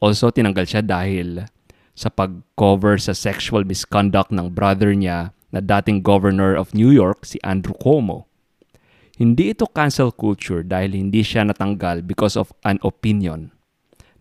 Also, 0.01 0.33
tinanggal 0.33 0.65
siya 0.65 0.81
dahil 0.81 1.45
sa 1.93 2.09
pag-cover 2.09 2.97
sa 2.97 3.13
sexual 3.13 3.67
misconduct 3.67 4.33
ng 4.33 4.49
brother 4.49 4.97
niya 4.97 5.35
na 5.49 5.61
dating 5.61 6.05
governor 6.05 6.53
of 6.53 6.73
New 6.73 6.89
York, 6.93 7.25
si 7.25 7.41
Andrew 7.41 7.73
Cuomo. 7.77 8.29
Hindi 9.19 9.51
ito 9.51 9.67
cancel 9.67 10.15
culture 10.15 10.63
dahil 10.63 10.95
hindi 10.95 11.19
siya 11.19 11.43
natanggal 11.43 12.07
because 12.07 12.39
of 12.39 12.55
an 12.63 12.79
opinion. 12.87 13.51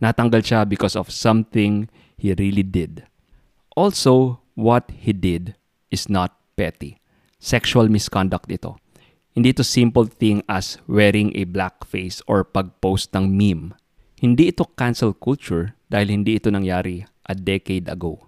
Natanggal 0.03 0.43
siya 0.43 0.61
because 0.67 0.99
of 0.99 1.11
something 1.11 1.87
he 2.19 2.35
really 2.35 2.67
did. 2.67 3.07
Also, 3.79 4.43
what 4.59 4.91
he 4.91 5.15
did 5.15 5.55
is 5.95 6.11
not 6.11 6.35
petty. 6.59 6.99
Sexual 7.39 7.87
misconduct 7.87 8.51
ito. 8.51 8.75
Hindi 9.39 9.55
ito 9.55 9.63
simple 9.63 10.11
thing 10.11 10.43
as 10.51 10.83
wearing 10.91 11.31
a 11.39 11.47
black 11.47 11.87
face 11.87 12.19
or 12.27 12.43
pag-post 12.43 13.15
ng 13.15 13.31
meme. 13.31 13.79
Hindi 14.19 14.51
ito 14.51 14.67
cancel 14.75 15.15
culture 15.15 15.79
dahil 15.87 16.11
hindi 16.11 16.43
ito 16.43 16.51
nangyari 16.51 17.07
a 17.23 17.39
decade 17.39 17.87
ago. 17.87 18.28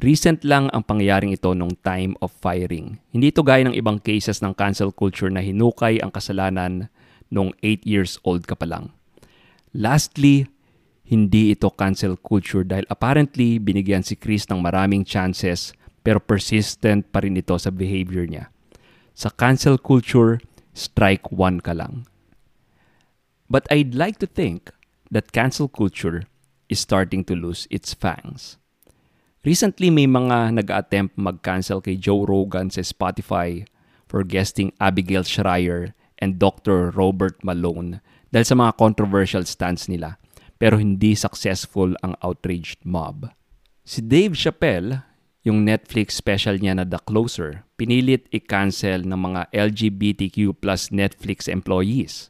Recent 0.00 0.40
lang 0.48 0.72
ang 0.72 0.80
pangyayaring 0.80 1.36
ito 1.36 1.52
nung 1.52 1.76
time 1.84 2.16
of 2.24 2.32
firing. 2.32 2.96
Hindi 3.12 3.36
ito 3.36 3.44
gaya 3.44 3.68
ng 3.68 3.76
ibang 3.76 4.00
cases 4.00 4.40
ng 4.40 4.56
cancel 4.56 4.96
culture 4.96 5.28
na 5.28 5.44
hinukay 5.44 6.00
ang 6.00 6.08
kasalanan 6.08 6.88
nung 7.28 7.52
8 7.60 7.84
years 7.84 8.16
old 8.24 8.48
ka 8.48 8.56
pa 8.56 8.64
lang. 8.64 8.96
Lastly, 9.76 10.48
hindi 11.04 11.52
ito 11.52 11.68
cancel 11.68 12.16
culture 12.16 12.64
dahil 12.64 12.88
apparently 12.88 13.60
binigyan 13.60 14.00
si 14.00 14.16
Chris 14.16 14.48
ng 14.48 14.64
maraming 14.64 15.04
chances 15.04 15.76
pero 16.00 16.16
persistent 16.16 17.04
pa 17.12 17.20
rin 17.20 17.36
ito 17.36 17.52
sa 17.60 17.68
behavior 17.68 18.24
niya. 18.24 18.48
Sa 19.12 19.28
cancel 19.28 19.76
culture, 19.76 20.40
strike 20.72 21.28
one 21.28 21.60
ka 21.60 21.76
lang. 21.76 22.08
But 23.52 23.68
I'd 23.68 23.92
like 23.92 24.16
to 24.24 24.28
think 24.30 24.72
that 25.12 25.36
cancel 25.36 25.68
culture 25.68 26.24
is 26.72 26.80
starting 26.80 27.20
to 27.28 27.36
lose 27.36 27.68
its 27.68 27.92
fangs. 27.92 28.59
Recently, 29.40 29.88
may 29.88 30.04
mga 30.04 30.52
nag-attempt 30.52 31.16
mag-cancel 31.16 31.80
kay 31.80 31.96
Joe 31.96 32.28
Rogan 32.28 32.68
sa 32.68 32.84
Spotify 32.84 33.64
for 34.04 34.20
guesting 34.20 34.68
Abigail 34.76 35.24
Schreier 35.24 35.96
and 36.20 36.36
Dr. 36.36 36.92
Robert 36.92 37.40
Malone 37.40 38.04
dahil 38.28 38.44
sa 38.44 38.52
mga 38.52 38.76
controversial 38.76 39.48
stance 39.48 39.88
nila 39.88 40.20
pero 40.60 40.76
hindi 40.76 41.16
successful 41.16 41.96
ang 42.04 42.12
outraged 42.20 42.84
mob. 42.84 43.32
Si 43.80 44.04
Dave 44.04 44.36
Chappelle, 44.36 45.08
yung 45.40 45.64
Netflix 45.64 46.20
special 46.20 46.60
niya 46.60 46.76
na 46.76 46.84
The 46.84 47.00
Closer, 47.00 47.64
pinilit 47.80 48.28
i-cancel 48.28 49.08
ng 49.08 49.16
mga 49.16 49.48
LGBTQ 49.56 50.60
plus 50.60 50.92
Netflix 50.92 51.48
employees. 51.48 52.28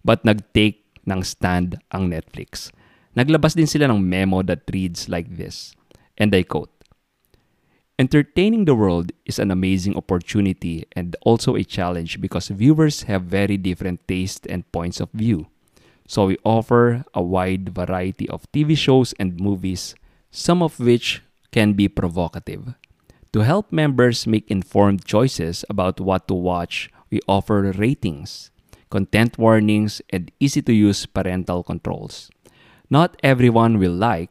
But 0.00 0.24
nag-take 0.24 0.80
ng 1.04 1.20
stand 1.20 1.76
ang 1.92 2.08
Netflix. 2.08 2.72
Naglabas 3.12 3.52
din 3.52 3.68
sila 3.68 3.84
ng 3.92 4.00
memo 4.00 4.40
that 4.48 4.64
reads 4.72 5.12
like 5.12 5.28
this. 5.36 5.76
And 6.18 6.34
I 6.34 6.42
quote 6.42 6.70
Entertaining 7.98 8.64
the 8.64 8.74
world 8.74 9.10
is 9.26 9.38
an 9.38 9.50
amazing 9.50 9.96
opportunity 9.96 10.86
and 10.92 11.16
also 11.22 11.56
a 11.56 11.64
challenge 11.64 12.20
because 12.20 12.46
viewers 12.46 13.04
have 13.04 13.22
very 13.22 13.56
different 13.56 14.06
tastes 14.06 14.46
and 14.46 14.70
points 14.70 15.00
of 15.00 15.10
view. 15.12 15.46
So 16.06 16.26
we 16.26 16.38
offer 16.44 17.04
a 17.12 17.22
wide 17.22 17.74
variety 17.74 18.28
of 18.28 18.50
TV 18.52 18.78
shows 18.78 19.14
and 19.18 19.40
movies, 19.40 19.94
some 20.30 20.62
of 20.62 20.78
which 20.78 21.22
can 21.50 21.72
be 21.72 21.88
provocative. 21.88 22.74
To 23.32 23.40
help 23.40 23.72
members 23.72 24.26
make 24.26 24.50
informed 24.50 25.04
choices 25.04 25.64
about 25.68 26.00
what 26.00 26.28
to 26.28 26.34
watch, 26.34 26.90
we 27.10 27.20
offer 27.26 27.72
ratings, 27.72 28.50
content 28.90 29.38
warnings, 29.38 30.00
and 30.10 30.30
easy 30.40 30.62
to 30.62 30.72
use 30.72 31.04
parental 31.04 31.62
controls. 31.62 32.30
Not 32.88 33.18
everyone 33.22 33.78
will 33.78 33.92
like 33.92 34.30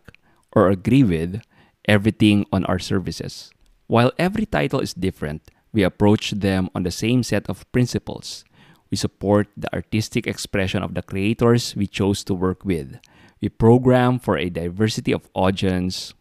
or 0.51 0.69
agree 0.69 1.03
with 1.03 1.41
everything 1.87 2.45
on 2.51 2.65
our 2.65 2.79
services. 2.79 3.51
While 3.87 4.11
every 4.19 4.45
title 4.45 4.79
is 4.79 4.93
different, 4.93 5.49
we 5.71 5.83
approach 5.83 6.31
them 6.31 6.69
on 6.75 6.83
the 6.83 6.91
same 6.91 7.23
set 7.23 7.49
of 7.49 7.69
principles. 7.71 8.43
We 8.91 8.97
support 8.97 9.47
the 9.55 9.73
artistic 9.73 10.27
expression 10.27 10.83
of 10.83 10.93
the 10.93 11.01
creators 11.01 11.75
we 11.75 11.87
chose 11.87 12.23
to 12.25 12.33
work 12.33 12.63
with. 12.63 12.99
We 13.41 13.49
program 13.49 14.19
for 14.19 14.37
a 14.37 14.49
diversity 14.49 15.11
of 15.11 15.29
audience 15.33 16.13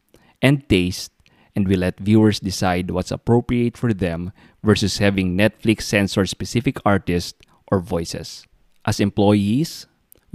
and 0.43 0.69
taste, 0.69 1.13
and 1.55 1.67
we 1.67 1.77
let 1.77 1.99
viewers 1.99 2.41
decide 2.41 2.91
what's 2.91 3.11
appropriate 3.11 3.77
for 3.77 3.95
them 3.95 4.33
versus 4.63 4.99
having 4.99 5.37
Netflix 5.37 5.83
censor 5.83 6.27
specific 6.27 6.79
artists 6.85 7.39
or 7.71 7.81
voices. 7.81 8.47
As 8.85 9.01
employees, 9.01 9.87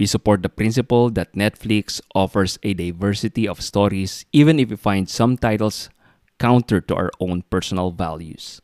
we 0.01 0.09
support 0.09 0.41
the 0.41 0.49
principle 0.49 1.13
that 1.13 1.37
Netflix 1.37 2.01
offers 2.17 2.57
a 2.63 2.73
diversity 2.73 3.47
of 3.47 3.61
stories 3.61 4.25
even 4.33 4.57
if 4.57 4.73
we 4.73 4.75
find 4.75 5.05
some 5.05 5.37
titles 5.37 5.93
counter 6.39 6.81
to 6.81 6.95
our 6.95 7.11
own 7.19 7.45
personal 7.53 7.91
values. 7.91 8.59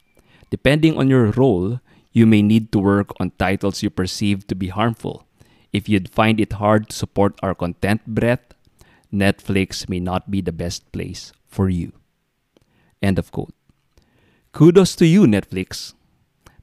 Depending 0.49 0.97
on 0.97 1.13
your 1.13 1.29
role, 1.37 1.79
you 2.11 2.25
may 2.25 2.41
need 2.41 2.71
to 2.71 2.79
work 2.81 3.13
on 3.19 3.37
titles 3.37 3.83
you 3.83 3.91
perceive 3.91 4.47
to 4.47 4.55
be 4.55 4.73
harmful. 4.73 5.27
If 5.71 5.87
you'd 5.87 6.09
find 6.09 6.41
it 6.41 6.57
hard 6.57 6.89
to 6.89 6.95
support 6.97 7.37
our 7.43 7.53
content 7.53 8.01
breadth, 8.07 8.57
Netflix 9.13 9.87
may 9.87 9.99
not 9.99 10.31
be 10.31 10.41
the 10.41 10.51
best 10.51 10.91
place 10.91 11.33
for 11.45 11.69
you. 11.69 11.93
End 12.99 13.19
of 13.19 13.31
quote. 13.31 13.53
Kudos 14.53 14.95
to 14.95 15.05
you, 15.05 15.29
Netflix. 15.29 15.93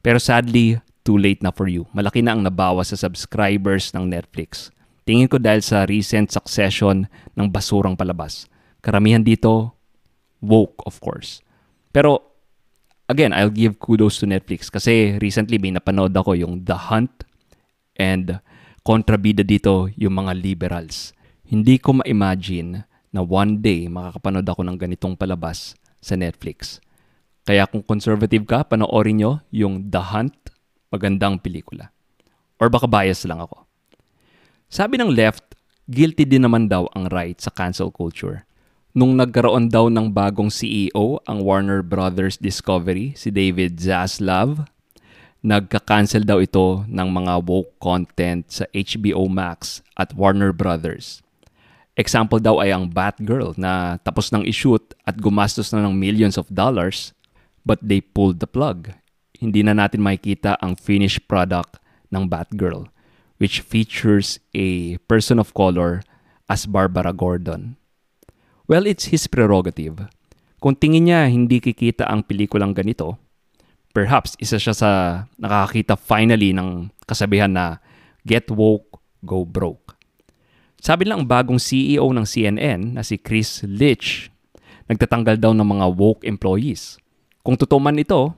Pero 0.03 0.19
sadly, 0.19 0.83
too 1.05 1.21
late 1.21 1.45
na 1.45 1.53
for 1.53 1.69
you. 1.69 1.85
Malaki 1.93 2.25
na 2.25 2.33
ang 2.33 2.43
nabawas 2.43 2.91
sa 2.91 2.99
subscribers 2.99 3.93
ng 3.93 4.09
Netflix. 4.09 4.73
Tingin 5.05 5.29
ko 5.29 5.37
dahil 5.37 5.61
sa 5.61 5.85
recent 5.85 6.33
succession 6.33 7.05
ng 7.37 7.47
basurang 7.53 7.93
palabas. 7.93 8.49
Karamihan 8.81 9.21
dito, 9.21 9.77
woke 10.41 10.81
of 10.89 10.97
course. 11.05 11.45
Pero 11.93 12.25
again, 13.07 13.37
I'll 13.37 13.53
give 13.53 13.77
kudos 13.77 14.17
to 14.25 14.27
Netflix 14.27 14.73
kasi 14.73 15.21
recently 15.21 15.61
may 15.61 15.77
napanood 15.77 16.17
ako 16.17 16.35
yung 16.41 16.65
The 16.65 16.89
Hunt 16.89 17.29
and 18.01 18.41
kontrabida 18.81 19.45
dito 19.45 19.93
yung 20.01 20.17
mga 20.25 20.33
liberals. 20.41 21.13
Hindi 21.45 21.77
ko 21.77 22.01
ma-imagine 22.01 22.89
na 23.13 23.21
one 23.21 23.61
day 23.61 23.87
makakapanood 23.87 24.49
ako 24.49 24.61
ng 24.65 24.77
ganitong 24.81 25.15
palabas 25.15 25.77
sa 26.01 26.17
Netflix. 26.17 26.81
Kaya 27.45 27.69
kung 27.69 27.85
conservative 27.85 28.49
ka, 28.49 28.65
panoorin 28.65 29.21
nyo 29.21 29.33
yung 29.53 29.93
The 29.93 30.01
Hunt 30.01 30.54
magandang 30.95 31.43
pelikula. 31.43 31.91
Or 32.63 32.71
baka 32.71 32.87
bias 32.87 33.27
lang 33.27 33.43
ako. 33.43 33.67
Sabi 34.71 34.95
ng 35.03 35.11
left, 35.11 35.59
guilty 35.91 36.23
din 36.23 36.47
naman 36.47 36.71
daw 36.71 36.87
ang 36.95 37.11
right 37.11 37.35
sa 37.43 37.51
cancel 37.51 37.91
culture. 37.91 38.47
Nung 38.95 39.19
nagkaroon 39.19 39.75
daw 39.75 39.91
ng 39.91 40.07
bagong 40.15 40.55
CEO 40.55 41.19
ang 41.27 41.43
Warner 41.43 41.83
Brothers 41.83 42.39
Discovery, 42.39 43.11
si 43.19 43.35
David 43.35 43.83
Zaslav, 43.83 44.71
nagka-cancel 45.43 46.23
daw 46.23 46.39
ito 46.39 46.87
ng 46.87 47.09
mga 47.11 47.43
woke 47.43 47.75
content 47.83 48.47
sa 48.49 48.65
HBO 48.71 49.27
Max 49.27 49.83
at 49.99 50.15
Warner 50.15 50.55
Brothers. 50.55 51.21
Example 51.99 52.41
daw 52.41 52.63
ay 52.63 52.71
ang 52.71 52.91
Batgirl 52.91 53.55
na 53.59 53.99
tapos 54.03 54.31
nang 54.31 54.47
ishoot 54.47 54.95
at 55.07 55.19
gumastos 55.19 55.71
na 55.71 55.83
ng 55.85 55.95
millions 55.95 56.35
of 56.35 56.51
dollars 56.51 57.15
but 57.63 57.79
they 57.83 58.03
pulled 58.03 58.43
the 58.43 58.51
plug 58.51 58.95
hindi 59.45 59.61
na 59.61 59.77
natin 59.77 60.01
makikita 60.01 60.57
ang 60.65 60.81
finished 60.81 61.29
product 61.29 61.77
ng 62.09 62.25
Batgirl, 62.25 62.89
which 63.37 63.61
features 63.61 64.41
a 64.57 64.97
person 65.05 65.37
of 65.37 65.53
color 65.53 66.01
as 66.49 66.65
Barbara 66.65 67.13
Gordon. 67.13 67.77
Well, 68.65 68.89
it's 68.89 69.13
his 69.13 69.29
prerogative. 69.29 70.09
Kung 70.65 70.73
tingin 70.73 71.13
niya 71.13 71.29
hindi 71.29 71.61
kikita 71.61 72.09
ang 72.09 72.25
pelikulang 72.25 72.73
ganito, 72.73 73.21
perhaps 73.93 74.33
isa 74.41 74.57
siya 74.57 74.73
sa 74.73 74.91
nakakita 75.37 76.01
finally 76.01 76.57
ng 76.57 76.89
kasabihan 77.05 77.53
na 77.53 77.85
get 78.25 78.49
woke, 78.49 79.05
go 79.21 79.45
broke. 79.45 79.93
Sabi 80.81 81.09
lang 81.09 81.25
ang 81.25 81.29
bagong 81.29 81.61
CEO 81.61 82.09
ng 82.13 82.25
CNN 82.25 82.97
na 82.97 83.05
si 83.05 83.17
Chris 83.21 83.65
Litch, 83.65 84.29
nagtatanggal 84.89 85.41
daw 85.41 85.53
ng 85.57 85.65
mga 85.65 85.87
woke 85.97 86.25
employees. 86.25 87.01
Kung 87.41 87.57
totoo 87.57 87.81
man 87.81 88.01
ito, 88.01 88.33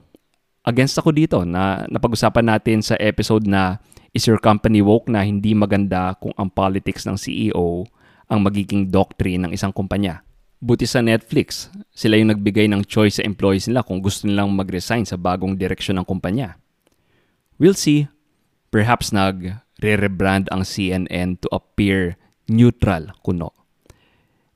against 0.67 0.99
ako 0.99 1.15
dito 1.15 1.47
na 1.47 1.87
napag-usapan 1.87 2.51
natin 2.51 2.83
sa 2.83 2.99
episode 2.99 3.47
na 3.47 3.79
is 4.11 4.27
your 4.27 4.35
company 4.35 4.83
woke 4.83 5.07
na 5.07 5.23
hindi 5.23 5.55
maganda 5.55 6.11
kung 6.19 6.35
ang 6.35 6.51
politics 6.51 7.07
ng 7.07 7.15
CEO 7.15 7.87
ang 8.27 8.43
magiging 8.43 8.91
doctrine 8.91 9.47
ng 9.47 9.51
isang 9.55 9.71
kumpanya. 9.71 10.27
Buti 10.59 10.83
sa 10.83 10.99
Netflix, 10.99 11.71
sila 11.95 12.19
yung 12.19 12.35
nagbigay 12.35 12.67
ng 12.67 12.83
choice 12.83 13.21
sa 13.21 13.23
employees 13.23 13.71
nila 13.71 13.87
kung 13.87 14.03
gusto 14.03 14.27
nilang 14.27 14.51
mag-resign 14.51 15.07
sa 15.07 15.15
bagong 15.15 15.55
direksyon 15.55 16.03
ng 16.03 16.07
kumpanya. 16.07 16.59
We'll 17.55 17.77
see. 17.77 18.11
Perhaps 18.67 19.15
nag-rebrand 19.15 20.51
ang 20.51 20.67
CNN 20.67 21.39
to 21.39 21.47
appear 21.55 22.19
neutral 22.51 23.15
kuno. 23.23 23.55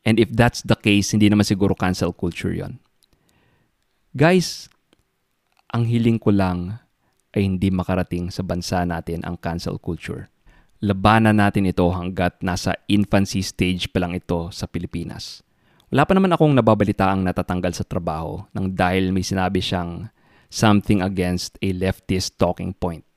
And 0.02 0.18
if 0.18 0.34
that's 0.34 0.66
the 0.66 0.76
case, 0.76 1.14
hindi 1.14 1.30
naman 1.30 1.46
siguro 1.46 1.78
cancel 1.78 2.12
culture 2.12 2.52
yon. 2.52 2.82
Guys, 4.18 4.68
ang 5.72 5.88
hiling 5.88 6.20
ko 6.20 6.36
lang 6.36 6.84
ay 7.32 7.48
hindi 7.48 7.72
makarating 7.72 8.28
sa 8.28 8.44
bansa 8.44 8.84
natin 8.84 9.24
ang 9.24 9.40
cancel 9.40 9.80
culture. 9.80 10.28
Labanan 10.84 11.40
natin 11.40 11.64
ito 11.64 11.88
hanggat 11.88 12.44
nasa 12.44 12.76
infancy 12.92 13.40
stage 13.40 13.88
pa 13.88 14.04
lang 14.04 14.12
ito 14.12 14.52
sa 14.52 14.68
Pilipinas. 14.68 15.40
Wala 15.88 16.04
pa 16.04 16.12
naman 16.12 16.36
akong 16.36 16.52
nababalita 16.52 17.08
ang 17.08 17.24
natatanggal 17.24 17.72
sa 17.72 17.88
trabaho 17.88 18.44
nang 18.52 18.76
dahil 18.76 19.16
may 19.16 19.24
sinabi 19.24 19.64
siyang 19.64 20.12
something 20.52 21.00
against 21.00 21.56
a 21.64 21.72
leftist 21.72 22.36
talking 22.36 22.76
point. 22.76 23.08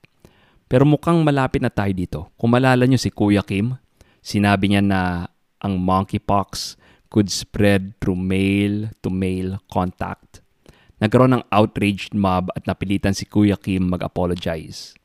Pero 0.70 0.86
mukhang 0.86 1.26
malapit 1.26 1.58
na 1.58 1.70
tayo 1.70 1.90
dito. 1.90 2.20
Kung 2.38 2.54
malala 2.54 2.86
nyo 2.86 2.98
si 2.98 3.10
Kuya 3.10 3.42
Kim, 3.42 3.74
sinabi 4.22 4.70
niya 4.70 4.82
na 4.82 5.26
ang 5.58 5.74
monkeypox 5.82 6.78
could 7.10 7.30
spread 7.30 7.98
through 7.98 8.18
male-to-male 8.18 9.58
contact 9.70 10.43
nagkaroon 11.04 11.36
ng 11.36 11.44
outraged 11.52 12.16
mob 12.16 12.48
at 12.56 12.64
napilitan 12.64 13.12
si 13.12 13.28
Kuya 13.28 13.60
Kim 13.60 13.92
mag-apologize. 13.92 14.96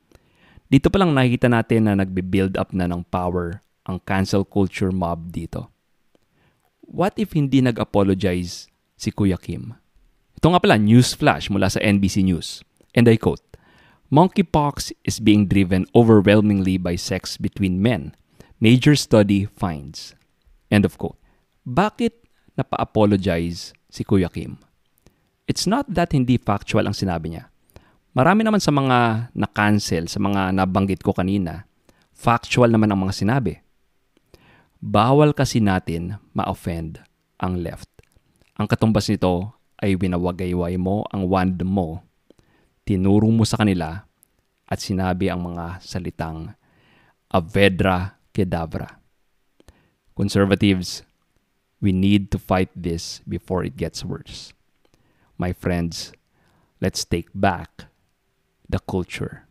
Dito 0.72 0.88
pa 0.88 0.96
lang 0.96 1.12
nakikita 1.12 1.52
natin 1.52 1.84
na 1.84 2.00
nagbe-build 2.00 2.56
up 2.56 2.72
na 2.72 2.88
ng 2.88 3.04
power 3.12 3.60
ang 3.84 4.00
cancel 4.08 4.48
culture 4.48 4.88
mob 4.88 5.28
dito. 5.28 5.68
What 6.80 7.20
if 7.20 7.36
hindi 7.36 7.60
nag-apologize 7.60 8.72
si 8.96 9.08
Kuya 9.12 9.36
Kim? 9.36 9.76
Ito 10.40 10.56
nga 10.56 10.62
pala, 10.64 10.80
news 10.80 11.12
flash 11.12 11.52
mula 11.52 11.68
sa 11.68 11.84
NBC 11.84 12.24
News. 12.24 12.64
And 12.96 13.04
I 13.04 13.20
quote, 13.20 13.44
Monkeypox 14.08 14.90
is 15.04 15.20
being 15.20 15.46
driven 15.46 15.84
overwhelmingly 15.92 16.80
by 16.80 16.96
sex 16.96 17.36
between 17.36 17.84
men. 17.84 18.16
Major 18.56 18.96
study 18.96 19.44
finds. 19.46 20.16
End 20.72 20.88
of 20.88 20.96
quote. 20.96 21.20
Bakit 21.68 22.24
napa-apologize 22.56 23.76
si 23.92 24.02
Kuya 24.02 24.32
Kim? 24.32 24.58
It's 25.50 25.66
not 25.66 25.90
that 25.90 26.14
hindi 26.14 26.38
factual 26.38 26.86
ang 26.86 26.94
sinabi 26.94 27.34
niya. 27.34 27.50
Marami 28.14 28.46
naman 28.46 28.62
sa 28.62 28.70
mga 28.70 29.30
na-cancel, 29.34 30.06
sa 30.06 30.22
mga 30.22 30.54
nabanggit 30.54 31.02
ko 31.02 31.10
kanina, 31.10 31.66
factual 32.14 32.70
naman 32.70 32.94
ang 32.94 33.02
mga 33.02 33.18
sinabi. 33.18 33.58
Bawal 34.78 35.34
kasi 35.34 35.58
natin 35.58 36.22
ma-offend 36.30 37.02
ang 37.42 37.58
left. 37.58 37.90
Ang 38.62 38.70
katumbas 38.70 39.10
nito 39.10 39.58
ay 39.82 39.98
winawagayway 39.98 40.78
mo 40.78 41.02
ang 41.10 41.26
wand 41.26 41.66
mo, 41.66 42.06
tinuro 42.86 43.26
mo 43.26 43.42
sa 43.42 43.58
kanila 43.58 44.06
at 44.70 44.78
sinabi 44.78 45.34
ang 45.34 45.50
mga 45.50 45.82
salitang 45.82 46.54
Avedra 47.26 48.22
Kedavra. 48.30 49.02
Conservatives, 50.14 51.02
we 51.82 51.90
need 51.90 52.30
to 52.30 52.38
fight 52.38 52.70
this 52.78 53.18
before 53.26 53.66
it 53.66 53.74
gets 53.74 54.06
worse 54.06 54.54
my 55.40 55.54
friends, 55.54 56.12
let's 56.82 57.02
take 57.02 57.30
back 57.34 57.86
the 58.68 58.78
culture. 58.80 59.48